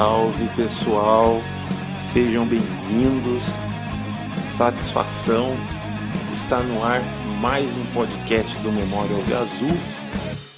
[0.00, 1.42] salve pessoal,
[2.00, 3.44] sejam bem-vindos.
[4.56, 5.54] Satisfação,
[6.32, 7.02] está no ar
[7.38, 9.76] mais um podcast do Memória Alve Azul,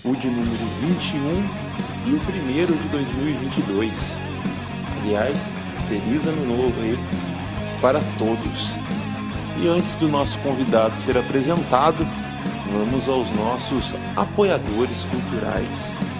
[0.05, 1.43] o de número 21
[2.07, 4.16] e o primeiro de 2022.
[5.00, 5.45] Aliás,
[5.88, 6.96] feliz ano novo aí
[7.80, 8.74] para todos.
[9.61, 12.06] E antes do nosso convidado ser apresentado,
[12.70, 16.11] vamos aos nossos apoiadores culturais.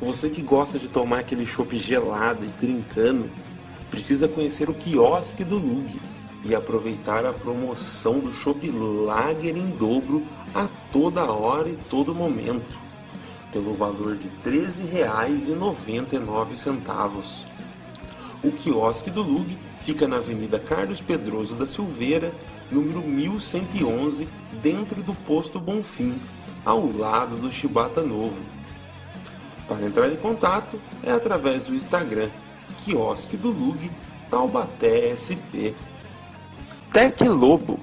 [0.00, 3.28] Você que gosta de tomar aquele chopp gelado e trincando,
[3.90, 6.00] precisa conhecer o quiosque do Lug
[6.44, 10.24] e aproveitar a promoção do chopp Lager em dobro
[10.54, 12.78] a toda hora e todo momento,
[13.52, 17.44] pelo valor de R$ 13,99.
[18.44, 22.32] O quiosque do Lug fica na Avenida Carlos Pedroso da Silveira,
[22.70, 24.28] número 1111,
[24.62, 26.14] dentro do posto Bonfim,
[26.64, 28.57] ao lado do Chibata Novo.
[29.68, 32.30] Para entrar em contato é através do Instagram,
[32.82, 33.90] quiosque do Lug,
[34.30, 35.76] Taubaté SP.
[36.90, 37.78] Tec Lobo,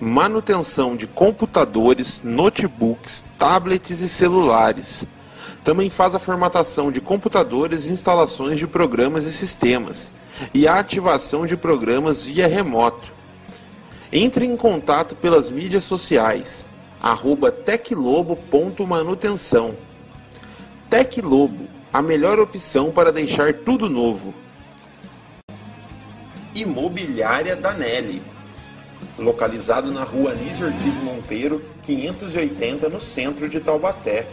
[0.00, 5.04] manutenção de computadores, notebooks, tablets e celulares.
[5.64, 10.12] Também faz a formatação de computadores e instalações de programas e sistemas,
[10.52, 13.10] e a ativação de programas via remoto.
[14.12, 16.64] Entre em contato pelas mídias sociais,
[17.02, 19.74] arroba teclobo.manutenção.
[20.94, 24.32] Tec Lobo, a melhor opção para deixar tudo novo.
[26.54, 28.22] Imobiliária Danelli,
[29.18, 34.28] localizado na rua Anísio Ortiz Monteiro, 580, no centro de Taubaté.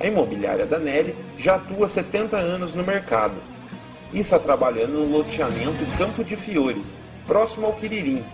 [0.00, 3.36] A imobiliária Danelli já atua há 70 anos no mercado
[4.12, 6.84] e está trabalhando no loteamento Campo de Fiore,
[7.28, 8.24] próximo ao Quiririm,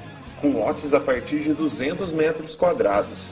[0.41, 3.29] com lotes a partir de 200 metros quadrados.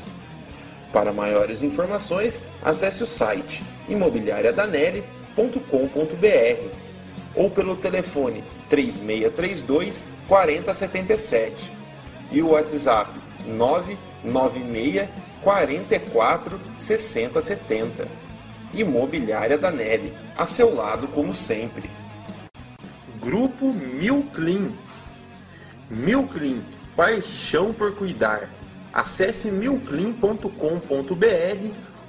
[0.92, 6.91] Para maiores informações, acesse o site imobiliariadanelli.com.br
[7.34, 11.70] ou pelo telefone 3632 4077
[12.32, 13.12] e o WhatsApp
[13.47, 15.09] 996
[15.42, 18.06] 44 6070.
[18.72, 21.91] Imobiliária Danelli, a seu lado como sempre.
[23.20, 24.70] Grupo Milclean.
[25.91, 26.60] Milclean,
[26.94, 28.48] paixão por cuidar.
[28.92, 30.50] Acesse milclean.com.br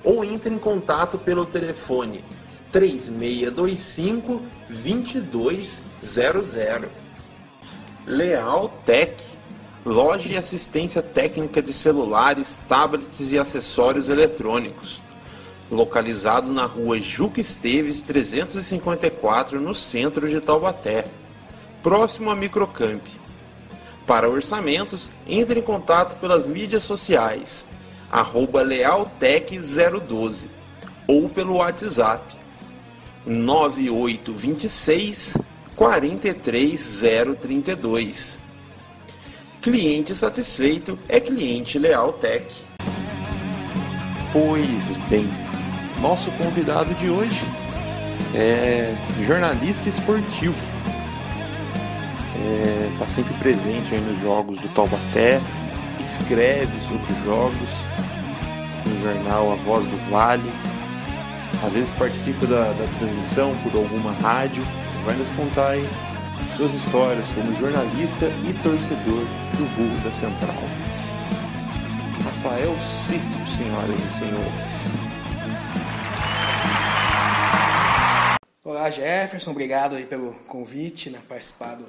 [0.04, 2.24] ou entre em contato pelo telefone
[2.72, 6.90] 3625 2200.
[8.08, 9.24] Leal Tech,
[9.86, 15.02] loja e assistência técnica de celulares, tablets e acessórios eletrônicos.
[15.70, 21.06] Localizado na rua Juca Esteves 354, no centro de Taubaté,
[21.84, 23.02] próximo a Microcamp.
[24.06, 27.66] Para orçamentos, entre em contato pelas mídias sociais,
[28.12, 30.48] arroba lealtec012
[31.08, 32.22] ou pelo WhatsApp
[33.26, 35.38] 9826
[35.76, 38.38] 43032.
[39.62, 42.46] Cliente satisfeito é cliente Lealtec.
[44.34, 45.30] Pois bem,
[46.02, 47.40] nosso convidado de hoje
[48.34, 48.96] é
[49.26, 50.56] jornalista esportivo
[52.94, 55.40] está é, sempre presente nos jogos do Taubaté,
[56.00, 57.70] escreve sobre os jogos
[58.92, 60.52] no jornal A Voz do Vale,
[61.66, 64.64] às vezes participa da, da transmissão por alguma rádio,
[65.06, 65.88] vai nos contar aí
[66.58, 69.26] suas histórias como jornalista e torcedor
[69.58, 70.62] do Burro da Central.
[72.24, 75.12] Rafael Cito, senhoras e senhores.
[78.64, 81.86] Olá Jefferson, obrigado aí pelo convite, né, participar do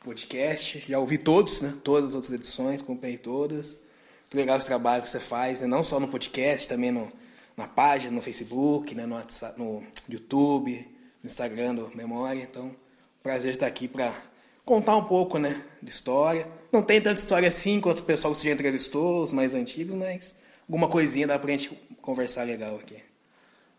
[0.00, 0.84] podcast.
[0.88, 1.74] Já ouvi todos, né?
[1.82, 3.80] Todas as outras edições, acompanhei todas.
[4.26, 5.66] Muito legal esse trabalho que você faz, né?
[5.66, 7.10] não só no podcast, também no,
[7.56, 9.06] na página, no Facebook, né?
[9.06, 10.86] no, WhatsApp, no YouTube,
[11.22, 12.42] no Instagram do Memória.
[12.42, 12.74] Então,
[13.22, 14.12] prazer estar aqui para
[14.64, 16.48] contar um pouco, né, de história.
[16.72, 19.94] Não tem tanta história assim quanto o pessoal que você já entrevistou, os mais antigos,
[19.94, 20.34] mas
[20.68, 21.70] alguma coisinha dá pra gente
[22.02, 22.96] conversar legal aqui.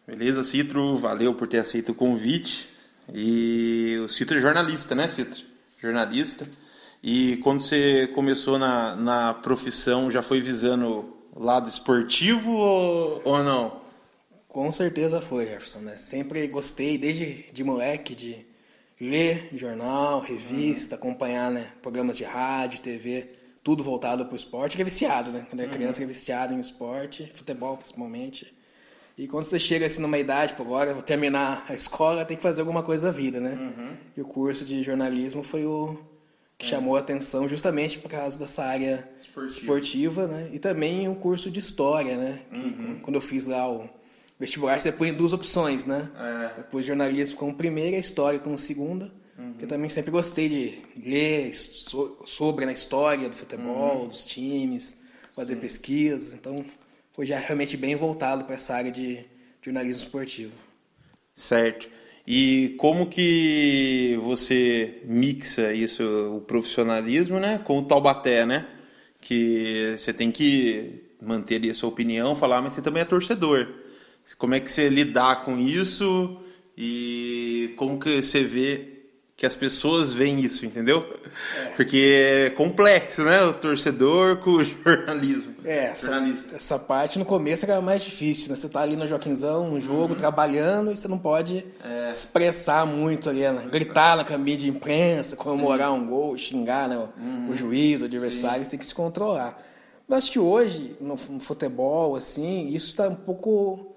[0.07, 2.69] Beleza, Citro, valeu por ter aceito o convite.
[3.13, 5.57] E o Citro é jornalista, né, Citro?
[5.81, 6.47] jornalista.
[7.01, 13.81] E quando você começou na, na profissão, já foi visando lado esportivo ou, ou não?
[14.47, 15.79] Com certeza foi, Jefferson.
[15.79, 15.97] Né?
[15.97, 18.45] Sempre gostei, desde de moleque, de
[18.99, 20.99] ler jornal, revista, uhum.
[20.99, 23.29] acompanhar né, programas de rádio, TV,
[23.63, 24.75] tudo voltado para o esporte.
[24.75, 25.45] Ele é viciado, né?
[25.49, 26.05] Quando é criança, uhum.
[26.05, 28.51] é viciado em esporte, futebol principalmente.
[29.17, 32.43] E quando você chega assim numa idade, tipo, agora vou terminar a escola, tem que
[32.43, 33.51] fazer alguma coisa da vida, né?
[33.53, 33.97] Uhum.
[34.15, 35.99] E o curso de jornalismo foi o
[36.57, 36.69] que é.
[36.69, 40.49] chamou a atenção justamente por causa dessa área esportiva, esportiva né?
[40.51, 42.41] E também o curso de história, né?
[42.49, 42.99] Que, uhum.
[43.01, 43.89] Quando eu fiz lá o
[44.39, 46.09] vestibular você põe duas opções, né?
[46.15, 46.57] É.
[46.57, 49.11] Depois jornalismo como primeira e história como segunda.
[49.37, 49.53] Uhum.
[49.59, 54.07] Eu também sempre gostei de ler so- sobre a história do futebol, Uhum.
[54.07, 54.97] dos times,
[55.35, 56.33] fazer pesquisas.
[56.33, 56.65] Então,
[57.13, 59.23] foi já realmente bem voltado para essa área de
[59.61, 60.53] jornalismo esportivo.
[61.35, 61.87] Certo.
[62.27, 66.03] E como que você mixa isso,
[66.35, 68.67] o profissionalismo, né, com o Taubaté, né?
[69.21, 73.67] Que você tem que manter a sua opinião, falar, mas você também é torcedor.
[74.37, 76.41] Como é que você lidar com isso
[76.77, 78.89] e como que você vê
[79.37, 81.01] que as pessoas veem isso, entendeu?
[81.75, 83.43] Porque é complexo, né?
[83.43, 85.55] O torcedor com o jornalismo.
[85.63, 86.55] É, essa, Jornalista.
[86.55, 88.55] essa parte no começo era mais difícil, né?
[88.55, 92.09] Você tá ali no Joaquinzão, no jogo, trabalhando, e você não pode É.
[92.11, 93.67] expressar muito ali, né?
[93.71, 96.97] gritar na cabine de imprensa, comemorar um gol, xingar né?
[96.97, 99.61] o- o juiz, o adversário, você tem que se controlar.
[100.07, 103.93] Mas acho que hoje, no, futebol, assim, isso está um pouco.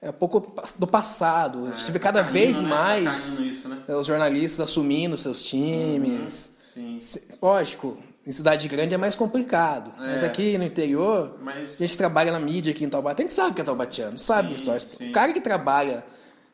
[0.00, 1.66] É um pouco do passado.
[1.66, 2.76] A gente vê cada tá vez caindo, né?
[2.76, 3.78] Tá mais caindo isso, né?
[3.88, 6.56] os jornalistas assumindo seus times.
[7.00, 7.20] Sim.
[7.40, 7.96] Lógico,
[8.26, 9.92] em cidade grande é mais complicado.
[9.98, 10.26] Mas É.
[10.26, 13.34] aqui no interior, Mas- a gente que trabalha na mídia aqui em Taubaté, a gente
[13.34, 14.86] sabe que é taubatiano, sabe que torce.
[14.96, 15.08] sim.
[15.10, 16.04] O cara que trabalha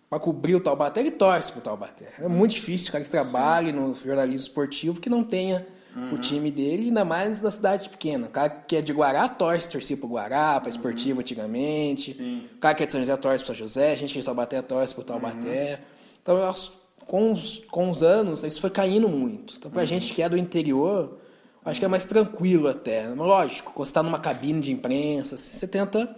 [0.09, 2.07] para cobrir o Taubaté, ele torce pro Taubaté.
[2.21, 5.67] É muito difícil o cara que trabalhe no jornalismo esportivo que não tenha
[5.97, 6.15] Uhum.
[6.15, 8.27] o time dele, ainda mais na cidade pequena.
[8.27, 12.11] O cara que é de Guará torce, torcia pro Guará, pra esportivo antigamente.
[12.13, 12.17] Uhum.
[12.41, 12.49] Sim.
[12.57, 14.21] O cara que é de São José torce pro São José, a gente que é
[14.21, 15.81] de Taubaté torce pro Taubaté.
[16.23, 16.73] Então, aos-
[17.07, 19.55] com os, com os anos, isso foi caindo muito.
[19.59, 21.19] Então, pra gente que é do interior,
[21.65, 23.09] acho que é mais tranquilo até.
[23.09, 26.15] Lógico, quando você tá numa cabine de imprensa, assim, você tenta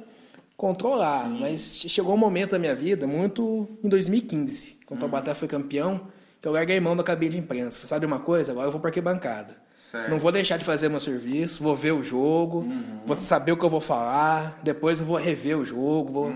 [0.56, 1.28] controlar.
[1.28, 6.08] Mas chegou um momento da minha vida, muito em 2015, quando o Taubaté foi campeão,
[6.40, 7.76] que eu larguei mão da cabine de imprensa.
[7.76, 8.52] Falei, sabe uma coisa?
[8.52, 9.66] Agora eu vou pra arquibancada.
[9.90, 10.10] Certo.
[10.10, 12.66] Não vou deixar de fazer meu serviço, vou ver o jogo,
[13.04, 16.34] vou saber o que eu vou falar, depois eu vou rever o jogo, vou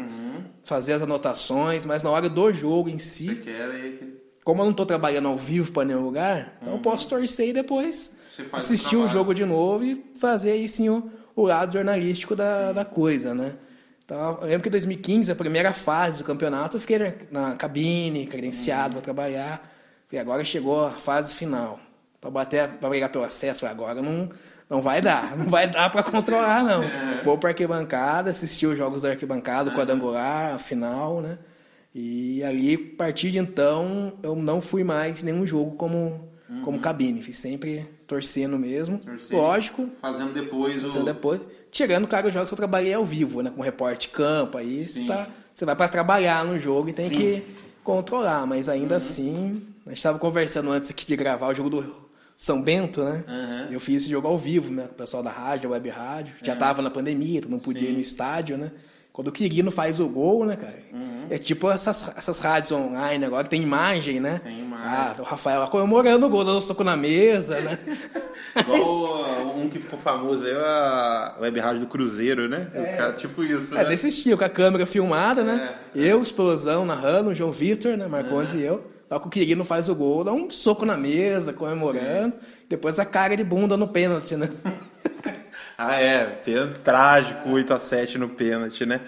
[0.62, 4.19] fazer as anotações, mas na hora do jogo em si, Você quer aí que...
[4.50, 7.52] como eu não estou trabalhando ao vivo para nenhum lugar, então eu posso torcer e
[7.52, 8.16] depois
[8.52, 12.72] o assistir o jogo de novo e fazer aí sim o, o lado jornalístico da,
[12.72, 13.54] da coisa, né?
[14.04, 18.26] Então, eu lembro que em 2015, a primeira fase do campeonato, eu fiquei na, cabine,
[18.26, 19.70] credenciado para trabalhar.
[20.10, 21.78] E agora chegou a fase final.
[22.20, 24.28] Para bater, para brigar pelo acesso, agora não,
[24.68, 25.36] não vai dar.
[25.36, 26.82] Não vai dar para controlar, não.
[27.22, 31.38] Vou para arquibancada, assistir os jogos da arquibancada, o quadrangular, a final, né?
[31.94, 36.28] E ali, a partir de então, eu não fui mais nenhum jogo como,
[36.64, 37.20] como cabine.
[37.20, 38.98] Fiz sempre torcendo mesmo.
[38.98, 39.36] Torcendo.
[39.36, 41.04] Lógico, Fazendo depois você o...
[41.04, 41.40] depois.
[41.70, 43.52] Tirando, claro, os jogos que eu trabalhei ao vivo, né?
[43.54, 45.06] Com repórter de campo, aí você, Sim.
[45.06, 47.16] tá- você vai para trabalhar no jogo e tem Sim.
[47.16, 47.42] que
[47.82, 48.46] controlar.
[48.46, 52.62] Mas ainda assim, a gente estava conversando antes aqui de gravar o jogo do São
[52.62, 53.24] Bento, né?
[53.28, 53.72] Uhum.
[53.72, 54.84] Eu fiz esse jogo ao vivo, né?
[54.84, 56.34] Com o pessoal da rádio, web rádio.
[56.42, 58.70] Já tava na pandemia, tu não podia ir no estádio, né?
[59.12, 60.74] Quando o Quirino faz o gol, né, cara?
[61.28, 64.40] É tipo essas, essas rádios online agora, que tem imagem, né?
[64.42, 64.86] Tem imagem.
[64.86, 67.78] Ah, o Rafael lá comemorando o gol, dando soco na mesa, né?
[68.56, 72.68] Igual um que ficou famoso aí, a web rádio do Cruzeiro, né?
[72.74, 73.88] O cara, tipo isso, É, né?
[73.90, 75.76] desse estilo, com a câmera filmada, né?
[75.94, 76.00] É.
[76.00, 78.06] Eu, Explosão, narrando, o João Vitor, né?
[78.08, 78.90] Marcondes e eu.
[79.08, 82.34] Lá que o Quirino faz o gol, dá um soco na mesa, comemorando.
[82.68, 84.48] Depois a cara de bunda no pênalti, né?
[85.82, 86.26] Ah, é.
[86.26, 89.00] pênalti Trágico, 8x7 no pênalti, né?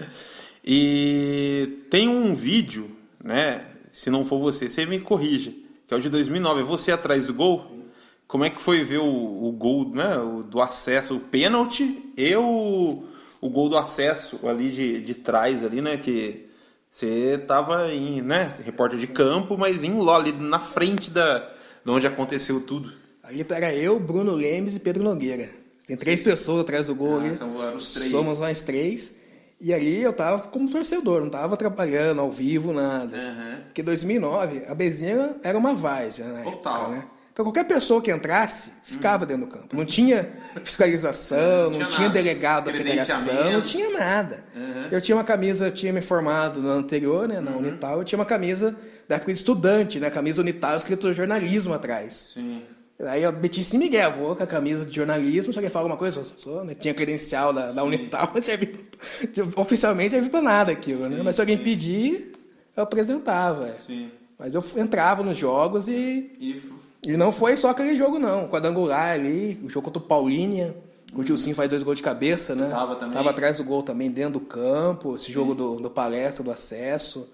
[0.65, 2.91] E tem um vídeo,
[3.23, 3.61] né?
[3.91, 5.67] Se não for você, você me corrige.
[5.87, 6.63] Que é o de 2009.
[6.63, 7.91] É você atrás do gol?
[8.27, 10.17] Como é que foi ver o, o gol, né?
[10.17, 13.05] O, do acesso, o pênalti e o,
[13.39, 15.99] o gol do acesso ali de, de trás ali, né?
[15.99, 16.49] Que
[16.91, 18.51] você tava em, né?
[18.65, 21.41] Repórter de campo, mas em lá, ali na frente da,
[21.85, 22.91] de onde aconteceu tudo.
[23.23, 25.62] Ali era eu, Bruno Lemes e Pedro Nogueira.
[25.87, 27.35] Tem três pessoas atrás do gol Ah, ali.
[27.35, 28.11] são os três.
[28.11, 29.15] Somos nós três.
[29.61, 33.17] E ali eu tava como torcedor, não tava trabalhando ao vivo, nada.
[33.17, 33.61] Uhum.
[33.67, 36.75] Porque 2009, a Bezinha era uma várzea na Total.
[36.75, 37.05] época, né?
[37.33, 39.75] Então qualquer pessoa que entrasse, ficava dentro do campo.
[39.75, 40.31] Não tinha
[40.65, 42.15] fiscalização, não tinha tinha, nada.
[42.15, 44.45] delegado da federação, não tinha nada.
[44.55, 44.89] Uhum.
[44.91, 48.19] Eu tinha uma camisa, eu tinha me formado no anterior, né, na Unital, eu tinha
[48.19, 48.77] uma camisa
[49.09, 52.33] da época de estudante, né, camisa Unital, escrito jornalismo atrás.
[52.35, 52.63] Sim.
[53.07, 55.99] Aí eu meti esse Miguel, vou com a camisa de jornalismo, só que fala alguma
[55.99, 56.75] coisa, eu sou, né?
[56.75, 58.77] Tinha credencial da, da Unital, não serve,
[59.57, 61.21] oficialmente serve pra nada aquilo, né?
[61.25, 62.33] Mas se alguém pedir,
[62.77, 63.75] eu apresentava.
[63.87, 64.11] Sim.
[64.39, 66.63] Mas eu entrava nos jogos e, E
[67.07, 68.47] e não foi só aquele jogo, não.
[68.47, 70.75] Quadrangular ali, o jogo contra o Paulinha,
[71.15, 72.69] o Gilcinho faz dois gols de cabeça, né?
[72.69, 73.15] Tava também.
[73.15, 77.29] Tava atrás do gol também, dentro do campo, esse jogo do, do palestra, do acesso.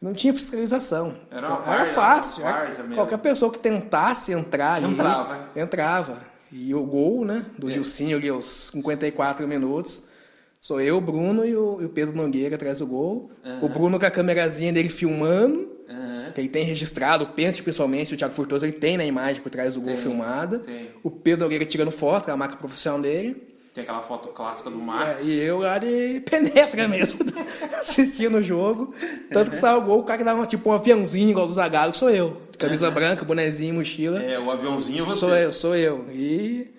[0.00, 1.16] Não tinha fiscalização.
[1.30, 2.46] Era Então, era fácil.
[2.46, 4.86] era- qualquer pessoa que tentasse entrar ali.
[4.92, 5.48] Entrava.
[5.56, 6.18] Entrava.
[6.52, 7.44] E o gol, né?
[7.58, 10.04] Do Gilcinho ali aos 54 minutos.
[10.60, 13.30] Sou eu, o Bruno e o, e o Pedro Nogueira atrás do gol.
[13.60, 15.76] O Bruno com a câmerazinha dele filmando.
[15.88, 16.32] Aham.
[16.34, 19.50] Que ele tem registrado, o Pente principalmente, o Thiago Furtoso, ele tem na imagem por
[19.50, 20.58] trás do gol Tem, filmada.
[20.60, 20.90] tem.
[21.02, 23.57] O Pedro Nogueira tirando foto, a máquina profissional dele.
[23.78, 25.24] Tem aquela foto clássica do É, Max.
[25.24, 27.20] e eu de penetra mesmo,
[27.80, 28.92] assistindo o jogo.
[29.30, 31.94] Tanto que saiu o gol, o cara que dava tipo um aviãozinho igual do Zagallo,
[31.94, 32.42] sou eu.
[32.58, 34.20] Camisa branca, bonezinho, mochila.
[34.20, 35.20] É, o aviãozinho você.
[35.20, 36.06] Sou eu, sou eu.
[36.10, 36.72] E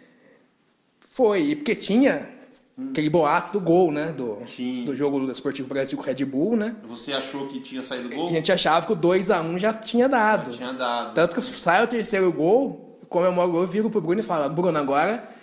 [1.09, 2.27] foi, e porque tinha
[2.91, 4.07] aquele boato do gol, né?
[4.11, 4.39] Do,
[4.85, 6.75] do jogo do Esportivo Brasil com o Red Bull, né?
[6.89, 8.27] Você achou que tinha saído gol?
[8.27, 10.51] A gente achava que o 2x1 já tinha dado.
[10.51, 11.13] Tinha dado.
[11.13, 14.77] Tanto que sai o terceiro gol, comemora o gol, viro pro Bruno e fala, Bruno,
[14.77, 15.38] agora,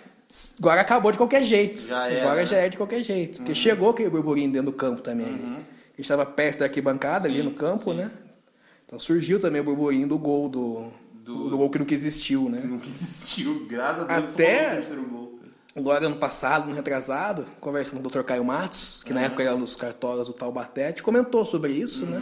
[0.59, 1.81] agora acabou de qualquer jeito.
[1.81, 2.45] Já era, agora né?
[2.45, 3.37] já é de qualquer jeito.
[3.37, 5.25] Porque chegou aquele burburinho dentro do campo também.
[5.27, 5.43] ali.
[5.43, 5.49] A
[5.97, 8.11] gente estava perto da arquibancada ali no campo, né?
[8.85, 12.61] Então surgiu também o burburinho do gol do, Do- do gol que nunca existiu, né?
[12.63, 14.33] Nunca existiu, graças a Deus.
[14.33, 15.39] Até- o terceiro gol.
[15.75, 18.23] Agora, ano passado, no retrasado, conversando com o Dr.
[18.25, 22.05] Caio Matos, que na época era um dos cartolas do Taubaté, gente comentou sobre isso,
[22.05, 22.19] né?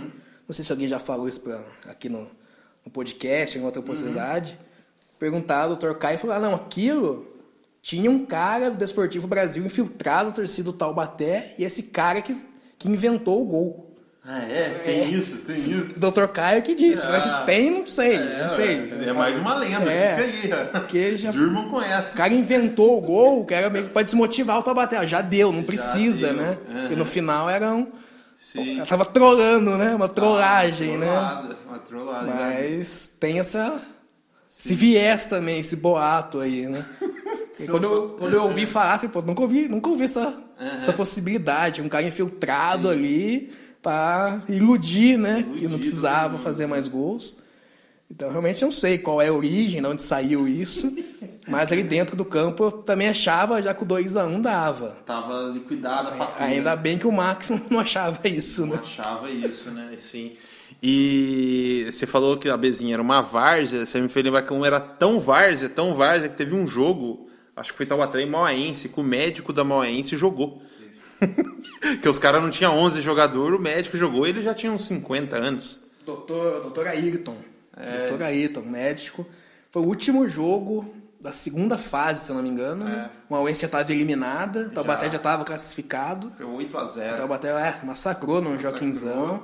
[0.48, 2.28] Não sei se alguém já falou isso pra, aqui no,
[2.86, 4.60] no podcast, em outra oportunidade.
[5.18, 5.94] Perguntaram ao Dr.
[5.94, 7.35] Caio e falou: ah, não, aquilo
[7.88, 12.36] tinha um cara do Desportivo Brasil infiltrado na torcida do Taubaté e esse cara que,
[12.80, 13.96] que inventou o gol.
[14.28, 14.70] Ah, é?
[14.84, 15.94] Tem isso, tem isso.
[15.96, 16.26] O Dr.
[16.30, 17.42] Caio que disse, mas Ah.
[17.42, 18.92] se tem, não sei, não sei.
[19.08, 20.68] É, mais uma lenda, É, fica aí.
[20.70, 22.12] porque já- Durmam com essa.
[22.12, 25.06] O cara inventou o gol, que era meio que pra desmotivar o Taubaté.
[25.06, 26.38] Já deu, não precisa, deu.
[26.38, 26.58] né?
[26.68, 26.80] Aham.
[26.80, 27.86] Porque no final era um.
[28.52, 28.78] Sim.
[28.78, 29.94] Ela tava trolando, né?
[29.94, 31.06] Uma trollagem, né?
[31.06, 32.26] Trollada, Uma trollada.
[32.26, 32.68] né?
[32.80, 33.80] Mas tem essa.
[34.60, 36.84] Esse viés também, esse boato aí, né?
[37.70, 40.38] Quando, eu, quando eu ouvi falar, assim, pô, nunca ouvi, nunca ouvi essa,
[40.78, 41.82] essa possibilidade.
[41.82, 45.44] Um cara infiltrado ali pra iludir, né?
[45.44, 47.38] que Iludir não precisava fazer mais gols.
[48.10, 50.96] Então, realmente, não sei qual é a origem, de onde saiu isso.
[51.48, 54.90] mas ali dentro do campo, eu também achava já que o 2x1 dava.
[55.06, 56.46] Tava liquidada a fatura.
[56.46, 58.82] Ainda bem que o Max não achava isso, Não né?
[58.82, 59.96] achava isso, né?
[59.98, 60.34] Sim.
[60.84, 64.64] E você falou que a Bezinha era uma várzea, você me fez lembrar que um
[64.64, 67.25] era tão várzea, tão várzea, que teve um jogo,
[67.56, 70.62] acho que foi Taubaté e Mauaense, que o médico da Mauaense jogou.
[72.02, 75.36] que os caras não tinham 11 jogadores, o médico jogou ele já tinha uns 50
[75.36, 75.80] anos.
[76.06, 77.38] Doutor, doutor Ayrton.
[77.76, 78.08] É.
[78.08, 79.26] Doutor Ayrton, médico.
[79.72, 82.86] Foi o último jogo da segunda fase, se eu não me engano.
[82.86, 83.10] né?
[83.10, 83.18] É.
[83.30, 86.32] Uma Uense já estava eliminada, o Taubaté já estava classificado.
[86.38, 89.44] Foi 8 a O 0 Taubaté é, massacrou no Joaquinzão.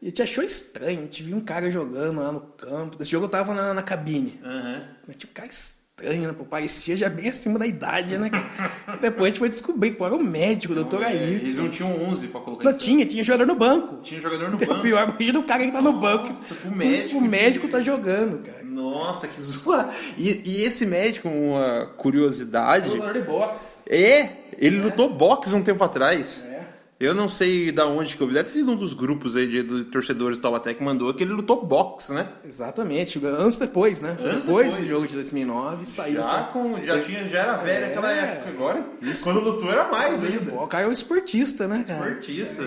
[0.00, 3.00] E gente achou estranho, a gente viu um cara jogando lá no campo.
[3.00, 4.40] Esse jogo eu tava na, na cabine.
[4.44, 4.82] Aham.
[5.06, 6.34] Mas tinha um cara estranho, né?
[6.36, 8.28] Pô, parecia já bem acima da idade, né?
[8.30, 8.98] cara?
[9.00, 11.24] Depois a gente foi descobrir, pô, era o médico, o doutor É, Ayrton.
[11.26, 12.84] Eles não tinham 11 pra colocar Não campo.
[12.84, 13.96] tinha, tinha jogador no banco.
[14.02, 14.80] Tinha jogador no O banco.
[14.82, 16.28] pior, imagina o cara que tá no banco.
[16.28, 18.62] Nossa, o médico O médico que- tá jogando, cara.
[18.64, 19.88] Nossa, que zoa.
[20.18, 22.88] E, e esse médico, uma curiosidade.
[22.88, 23.76] Lutador de boxe.
[23.88, 24.28] É,
[24.58, 26.42] ele lutou boxe um tempo atrás.
[26.46, 26.51] É.
[27.02, 28.34] Eu não sei da onde que eu vi.
[28.34, 31.24] Deve ter sido um dos grupos aí de, de torcedores do Taubaté que mandou que
[31.24, 32.28] ele lutou boxe, né?
[32.44, 34.10] Exatamente, anos depois, né?
[34.10, 34.76] Anos depois, depois.
[34.76, 37.88] do jogo de 2009, saiu Já, essa- com, já, tinha, já era velho É.
[37.88, 38.50] naquela época.
[38.50, 38.86] Agora,
[39.24, 40.54] quando lutou era mais ainda.
[40.54, 42.08] O cara é um esportista, né, cara?
[42.08, 42.62] Esportista.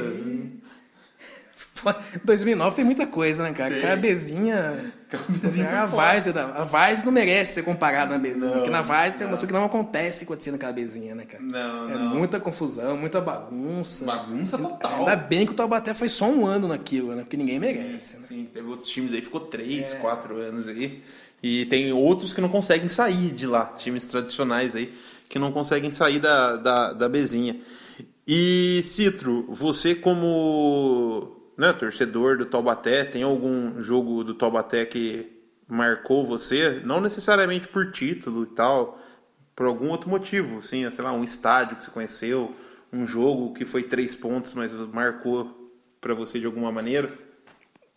[2.24, 3.74] 2009 tem muita coisa, né, cara?
[3.74, 3.82] Tem.
[3.82, 4.94] Cabezinha.
[5.10, 5.86] Cabezinha a.
[5.86, 8.46] Várzea, da- a não merece ser comparada na Bezinha.
[8.46, 11.44] Não, porque na Várzea tem uma coisa que não acontece acontecendo naquela Bezinha, né, cara?
[11.44, 12.16] Não, é não.
[12.16, 14.06] muita confusão, muita bagunça.
[14.06, 15.00] Bagunça total.
[15.00, 17.24] Ainda bem que o Taubaté foi só um ano naquilo, né?
[17.24, 18.24] Porque ninguém merece, né?
[18.28, 19.96] Sim, teve outros times aí, ficou três, É.
[19.96, 21.02] quatro anos aí.
[21.44, 24.92] E tem outros que não conseguem sair de lá, times tradicionais aí,
[25.30, 27.58] que não conseguem sair da, da, da Bezinha.
[28.28, 35.32] E Citro, você como né, torcedor do Taubaté, tem algum jogo do Taubaté que
[35.68, 36.82] marcou você?
[36.86, 39.00] Não necessariamente por título e tal,
[39.56, 42.54] por algum outro motivo, sim, sei lá, um estádio que você conheceu,
[42.92, 45.72] um jogo que foi três pontos, mas marcou
[46.02, 47.10] pra você de alguma maneira?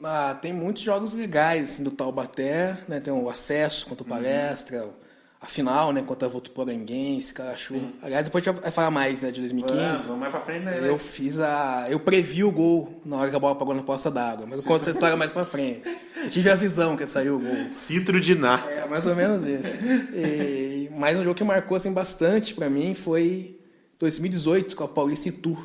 [0.02, 3.00] Ah, tem muitos jogos legais assim, do Taubaté, né?
[3.00, 4.94] Tem o acesso contra o Uhum.
[5.40, 6.02] A final, né?
[6.02, 7.80] Contra o Votuporanguense, Carachu.
[8.02, 9.30] Aliás, depois a gente vai falar mais, né?
[9.30, 9.80] De 2015.
[9.80, 10.80] Ah, vamos mais pra frente, né?
[10.83, 11.87] Eu fiz a.
[11.88, 14.47] Eu previ o gol na hora que a bola pagou na poça d'água.
[14.49, 15.88] Mas eu conto essa história mais pra frente.
[16.16, 17.73] Eu tive a visão que saiu o gol.
[17.73, 18.64] Citro de Ná.
[18.68, 19.76] É, mais ou menos isso.
[20.12, 23.61] E, mais um jogo que marcou assim, bastante pra mim foi
[24.00, 25.57] 2018 com a Paulista Itu.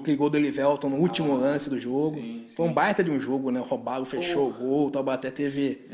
[0.00, 2.16] Aquele gol do Elivelton no último lance do jogo.
[2.16, 3.60] sim, Foi um baita de um jogo, né?
[3.60, 5.86] O Robago fechou o gol, o Taubaté teve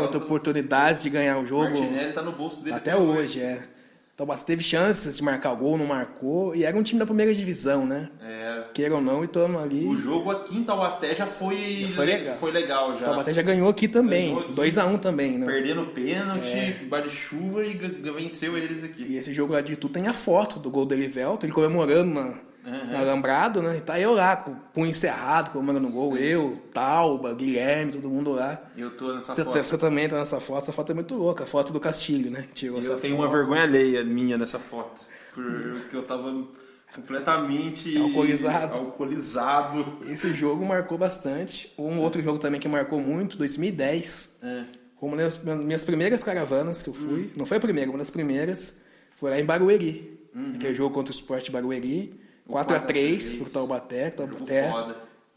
[0.00, 1.64] outra oportunidade de ganhar o jogo.
[1.78, 3.66] Martinelli tá no bolso dele Até hoje, é.
[4.14, 6.52] O Taubaté teve chances de marcar o gol, não marcou.
[6.56, 8.10] E era um time da primeira divisão, né?
[8.20, 9.86] É, Queira ou não, e estamos ali.
[9.86, 12.36] o jogo aqui em Taubaté já foi, foi legal.
[12.36, 13.04] foi legal O já.
[13.04, 14.34] Taubaté já ganhou aqui também.
[14.34, 14.54] Ganhou aqui.
[14.54, 15.46] 2x1 também, né?
[15.46, 19.04] Perdendo pênalti, bar de chuva e venceu eles aqui.
[19.08, 22.12] E esse jogo lá de Itu tem a foto do gol do Elivelton, ele comemorando
[22.12, 22.96] na, uhum.
[22.96, 23.76] alambrado, né?
[23.76, 28.08] E tá eu lá, com o punho encerrado, comando no gol, eu, Talba, Guilherme, todo
[28.08, 28.60] mundo lá.
[28.76, 29.58] Eu tô nessa você, foto.
[29.58, 32.46] Você também tá nessa foto, essa foto é muito louca, a foto do Castilho, né?
[32.54, 33.26] Tirou eu tenho foto.
[33.26, 36.46] uma vergonha alheia minha nessa foto, porque eu tava
[36.94, 38.78] completamente alcoolizado.
[38.78, 39.98] alcoolizado.
[40.06, 41.72] Esse jogo marcou bastante.
[41.78, 44.38] Um outro jogo também que marcou muito, 2010.
[44.42, 44.64] É.
[45.00, 47.30] Uma das minhas primeiras caravanas que eu fui, hum.
[47.36, 48.80] não foi a primeira, uma das primeiras,
[49.16, 50.18] foi lá em Barueri.
[50.34, 50.52] Uhum.
[50.54, 52.20] Aquele jogo contra o Sport Barueri.
[52.48, 54.10] 4x3 pro Taubaté.
[54.10, 54.72] Taubaté.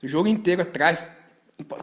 [0.02, 1.02] O jogo inteiro atrás,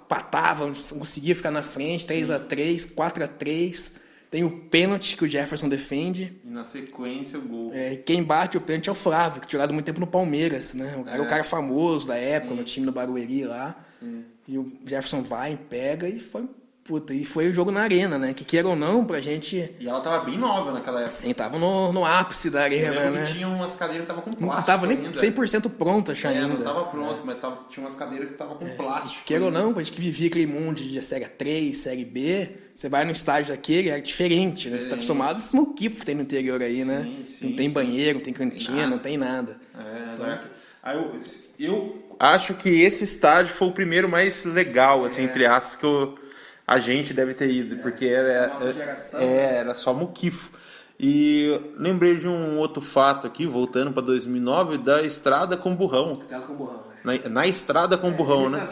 [0.09, 3.93] patava, não conseguia ficar na frente, 3x3, 4x3.
[4.31, 6.39] Tem o pênalti que o Jefferson defende.
[6.45, 7.71] E na sequência o gol.
[7.73, 10.75] É, quem bate o pênalti é o Flávio, que tinha jogado muito tempo no Palmeiras,
[10.75, 10.97] né?
[10.99, 12.59] O cara é o cara famoso da época, Sim.
[12.59, 13.83] no time do Barueri lá.
[13.99, 14.25] Sim.
[14.47, 16.47] E o Jefferson vai, pega e foi
[16.89, 18.33] Puta, e foi o jogo na arena, né?
[18.33, 19.75] Que queira ou não, pra gente.
[19.79, 21.17] E ela tava bem nova naquela época.
[21.17, 23.27] Sim, tava no, no ápice da arena, né?
[23.27, 24.57] tinha umas cadeiras que tava com plástico.
[24.57, 25.21] Não tava nem ainda.
[25.21, 26.49] 100% pronta, é, ainda.
[26.49, 27.27] não tava pronto, é.
[27.27, 28.71] mas tava, tinha umas cadeiras que tava com é.
[28.71, 29.23] plástico.
[29.27, 32.89] Queira ou não, pra gente que vivia aquele mundo de série 3, série B, você
[32.89, 34.79] vai no estádio daquele, é diferente, né?
[34.79, 37.03] Você tá acostumado com o que tem no interior aí, né?
[37.03, 37.75] Sim, sim, não tem sim.
[37.75, 39.61] banheiro, não tem cantina, não tem nada.
[39.79, 40.59] É, então...
[40.83, 41.21] Aí eu,
[41.59, 45.25] eu acho que esse estádio foi o primeiro mais legal, assim, é.
[45.25, 46.17] entre aspas, que eu
[46.69, 48.53] a gente deve ter ido, é, porque era,
[49.15, 50.51] é, é, era só muquifo.
[51.01, 56.19] E lembrei de um outro fato aqui, voltando para 2009, da estrada com burrão.
[56.21, 56.88] Estrada com burrão.
[57.09, 58.67] Na, na estrada com é, burrão, né?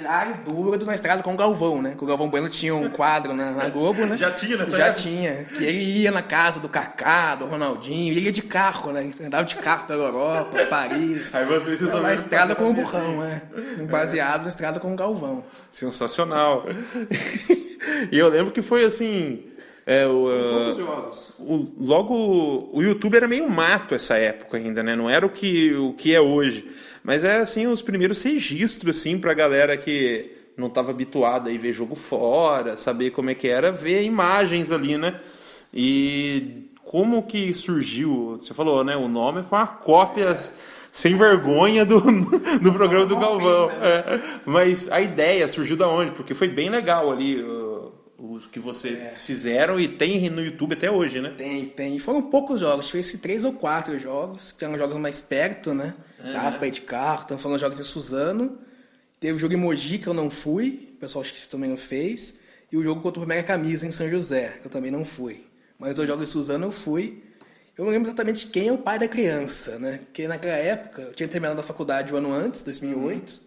[0.00, 1.94] clara e dura do Na Estrada com o Galvão, né?
[1.96, 4.16] Que o Galvão Bueno tinha um quadro na, na Globo, né?
[4.16, 5.02] Já tinha nessa Já época?
[5.02, 5.44] tinha.
[5.44, 9.12] Que ele ia na casa do Kaká, do Ronaldinho, ele ia de carro, né?
[9.22, 11.34] Andava de carro pela Europa, Paris.
[11.34, 13.42] Aí você se Na Estrada com o burrão, né?
[13.90, 15.44] Baseado na Estrada com o Galvão.
[15.70, 16.64] Sensacional.
[18.10, 19.44] e eu lembro que foi assim...
[19.86, 21.10] É, o, uh,
[21.40, 24.94] o, logo o YouTube era meio mato essa época ainda, né?
[24.94, 26.70] Não era o que, o que é hoje.
[27.02, 31.72] Mas é assim os primeiros registros assim para galera que não estava habituada a ver
[31.72, 35.18] jogo fora, saber como é que era, ver imagens ali, né?
[35.72, 38.38] E como que surgiu?
[38.40, 38.96] Você falou, né?
[38.96, 40.38] O nome foi uma cópia
[40.92, 42.00] sem vergonha do,
[42.60, 43.68] do programa do Galvão.
[43.68, 43.74] Né?
[43.82, 44.20] É.
[44.44, 46.10] Mas a ideia surgiu da onde?
[46.12, 47.42] Porque foi bem legal ali
[48.18, 49.08] os que vocês é.
[49.10, 51.32] fizeram e tem no YouTube até hoje, né?
[51.36, 51.98] Tem, tem.
[51.98, 55.94] Foram poucos jogos, fez três ou quatro jogos, que eram jogos mais perto, né?
[56.22, 56.32] É.
[56.32, 58.58] Dava pra ir de carro, estamos falando jogos em Suzano.
[59.18, 61.76] Teve o jogo em Mogi, que eu não fui, o pessoal acho que também não
[61.76, 62.38] fez.
[62.72, 65.44] E o jogo contra o Mega Camisa em São José, que eu também não fui.
[65.78, 67.22] Mas os jogos em Suzano eu fui.
[67.76, 69.98] Eu não lembro exatamente quem é o pai da criança, né?
[69.98, 73.30] Porque naquela época, eu tinha terminado a faculdade um ano antes, 2008.
[73.30, 73.38] Uhum.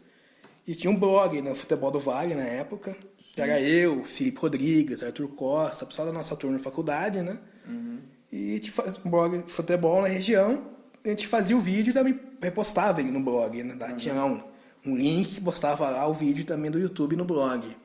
[0.65, 1.53] E tinha um blog, né?
[1.53, 2.95] Futebol do Vale, na época.
[3.33, 7.39] Que era eu, Felipe Rodrigues, Arthur Costa, pessoal da nossa turma de faculdade, né?
[7.67, 7.99] Uhum.
[8.31, 10.63] E a gente faz um blog de futebol na região.
[11.03, 13.73] A gente fazia o vídeo e também repostava ele no blog, né?
[13.73, 13.95] Uhum.
[13.97, 14.41] Tinha um,
[14.85, 17.75] um link que postava lá o vídeo também do YouTube no blog.